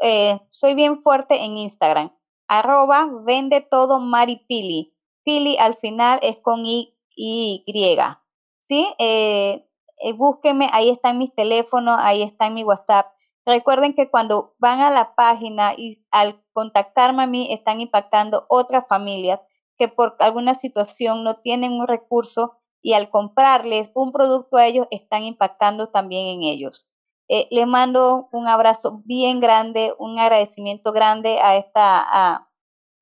[0.00, 2.12] eh, soy bien fuerte en Instagram,
[2.46, 4.94] arroba vende todo maripili.
[5.24, 8.22] Pili al final es con y griega.
[8.68, 8.86] ¿Sí?
[8.98, 9.66] Eh,
[9.98, 13.06] eh, búsquenme, ahí están mis teléfonos, ahí está mi WhatsApp.
[13.46, 18.86] Recuerden que cuando van a la página y al contactarme a mí están impactando otras
[18.88, 19.40] familias
[19.78, 24.86] que por alguna situación no tienen un recurso y al comprarles un producto a ellos
[24.90, 26.86] están impactando también en ellos.
[27.28, 32.50] Eh, les mando un abrazo bien grande, un agradecimiento grande a esta, a,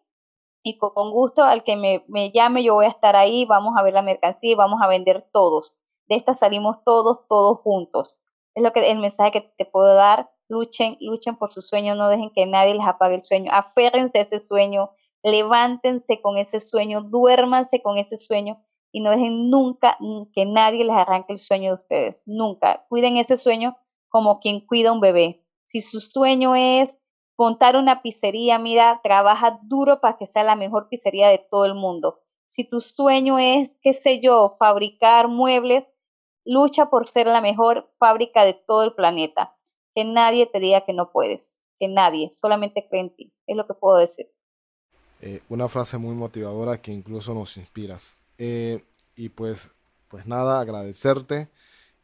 [0.64, 3.84] y con gusto al que me, me llame yo voy a estar ahí, vamos a
[3.84, 5.80] ver la mercancía y vamos a vender todos
[6.10, 8.20] de esta salimos todos, todos juntos.
[8.56, 10.30] Es lo que el mensaje que te puedo dar.
[10.50, 13.52] Luchen, luchen por su sueño, no dejen que nadie les apague el sueño.
[13.54, 14.90] Aférrense a ese sueño,
[15.24, 19.98] levántense con ese sueño, duérmanse con ese sueño y no dejen nunca
[20.34, 22.24] que nadie les arranque el sueño de ustedes.
[22.26, 22.86] Nunca.
[22.90, 23.78] Cuiden ese sueño
[24.10, 25.46] como quien cuida un bebé.
[25.66, 26.98] Si su sueño es
[27.38, 31.76] montar una pizzería, mira, trabaja duro para que sea la mejor pizzería de todo el
[31.76, 32.22] mundo.
[32.48, 35.88] Si tu sueño es, qué sé yo, fabricar muebles,
[36.44, 39.56] lucha por ser la mejor fábrica de todo el planeta.
[39.94, 43.68] Que nadie te diga que no puedes, que nadie, solamente cree en ti, es lo
[43.68, 44.32] que puedo decir.
[45.22, 48.18] Eh, una frase muy motivadora que incluso nos inspiras.
[48.38, 48.84] Eh,
[49.16, 49.70] y pues,
[50.08, 51.50] pues nada, agradecerte.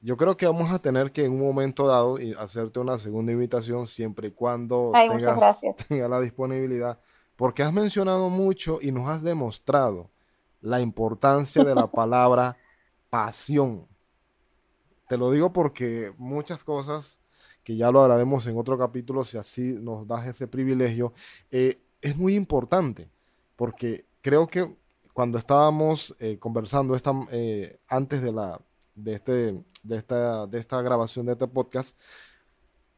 [0.01, 3.87] Yo creo que vamos a tener que en un momento dado hacerte una segunda invitación
[3.87, 6.99] siempre y cuando tengas, tengas la disponibilidad,
[7.35, 10.09] porque has mencionado mucho y nos has demostrado
[10.61, 12.57] la importancia de la palabra
[13.09, 13.87] pasión.
[15.07, 17.21] Te lo digo porque muchas cosas
[17.63, 21.13] que ya lo hablaremos en otro capítulo, si así nos das ese privilegio,
[21.49, 23.09] eh, es muy importante,
[23.55, 24.75] porque creo que
[25.11, 28.61] cuando estábamos eh, conversando esta, eh, antes de, la,
[28.93, 31.97] de, este, de, esta, de esta grabación de este podcast,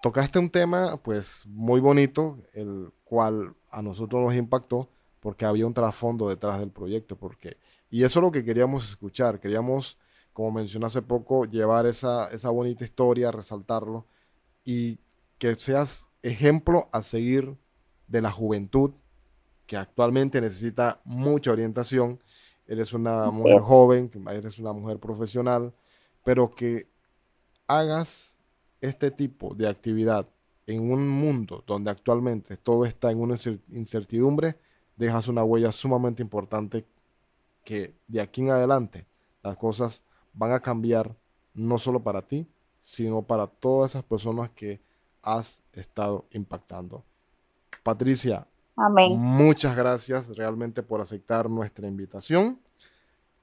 [0.01, 4.89] tocaste un tema pues muy bonito, el cual a nosotros nos impactó,
[5.21, 7.55] porque había un trasfondo detrás del proyecto, porque,
[7.89, 9.97] y eso es lo que queríamos escuchar, queríamos
[10.33, 14.05] como mencioné hace poco, llevar esa, esa bonita historia, resaltarlo
[14.65, 14.99] y
[15.37, 17.57] que seas ejemplo a seguir
[18.07, 18.91] de la juventud
[19.65, 22.19] que actualmente necesita mucha orientación.
[22.65, 25.73] Eres una mujer joven, eres una mujer profesional,
[26.23, 26.87] pero que
[27.67, 28.37] hagas
[28.81, 30.27] este tipo de actividad
[30.65, 33.35] en un mundo donde actualmente todo está en una
[33.71, 34.57] incertidumbre,
[34.95, 36.85] dejas una huella sumamente importante
[37.63, 39.05] que de aquí en adelante
[39.43, 40.03] las cosas
[40.33, 41.15] van a cambiar
[41.53, 42.47] no solo para ti,
[42.79, 44.79] sino para todas esas personas que
[45.21, 47.03] has estado impactando.
[47.87, 48.45] Patricia,
[49.15, 52.59] muchas gracias realmente por aceptar nuestra invitación.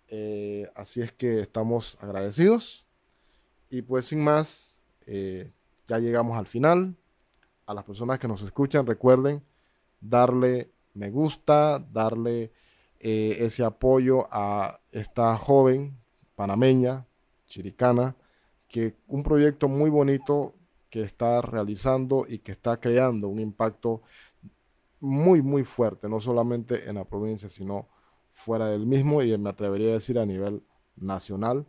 [0.08, 2.84] Eh, así es que estamos agradecidos.
[3.70, 5.50] Y pues sin más, eh,
[5.86, 6.94] ya llegamos al final.
[7.64, 9.42] A las personas que nos escuchan, recuerden
[9.98, 12.52] darle me gusta, darle
[13.00, 15.96] eh, ese apoyo a esta joven
[16.34, 17.06] panameña,
[17.46, 18.14] chiricana,
[18.68, 20.54] que un proyecto muy bonito
[20.94, 24.02] que está realizando y que está creando un impacto
[25.04, 27.86] muy, muy fuerte, no solamente en la provincia, sino
[28.32, 30.62] fuera del mismo y me atrevería a decir a nivel
[30.96, 31.66] nacional.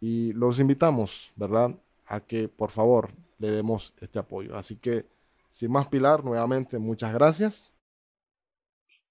[0.00, 1.70] Y los invitamos, ¿verdad?,
[2.06, 4.56] a que por favor le demos este apoyo.
[4.56, 5.06] Así que,
[5.50, 7.72] sin más, Pilar, nuevamente muchas gracias.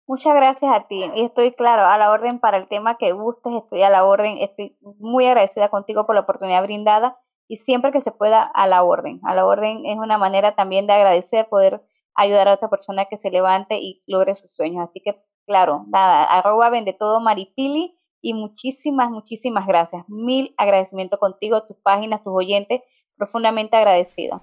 [0.06, 1.10] Muchas gracias a ti.
[1.16, 4.38] Y estoy, claro, a la orden para el tema que gustes, estoy a la orden.
[4.40, 8.84] Estoy muy agradecida contigo por la oportunidad brindada y siempre que se pueda a la
[8.84, 9.22] orden.
[9.24, 11.82] A la orden es una manera también de agradecer, poder
[12.16, 14.88] ayudar a otra persona que se levante y logre sus sueños.
[14.88, 20.04] Así que, claro, nada, arroba vende todo Maripili y muchísimas, muchísimas gracias.
[20.08, 22.82] Mil agradecimiento contigo, tus páginas, tus oyentes,
[23.18, 24.42] profundamente agradecida.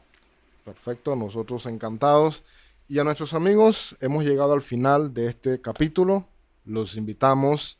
[0.64, 2.44] Perfecto, nosotros encantados.
[2.88, 6.24] Y a nuestros amigos, hemos llegado al final de este capítulo.
[6.64, 7.78] Los invitamos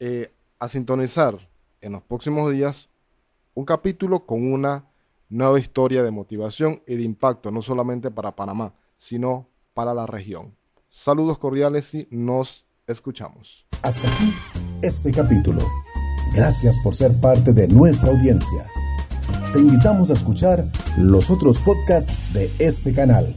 [0.00, 1.48] eh, a sintonizar
[1.80, 2.88] en los próximos días
[3.54, 4.86] un capítulo con una
[5.28, 10.54] nueva historia de motivación y de impacto, no solamente para Panamá, sino para la región.
[10.90, 13.64] Saludos cordiales y nos escuchamos.
[13.82, 14.34] Hasta aquí
[14.82, 15.62] este capítulo.
[16.34, 18.64] Gracias por ser parte de nuestra audiencia.
[19.52, 20.66] Te invitamos a escuchar
[20.98, 23.34] los otros podcasts de este canal.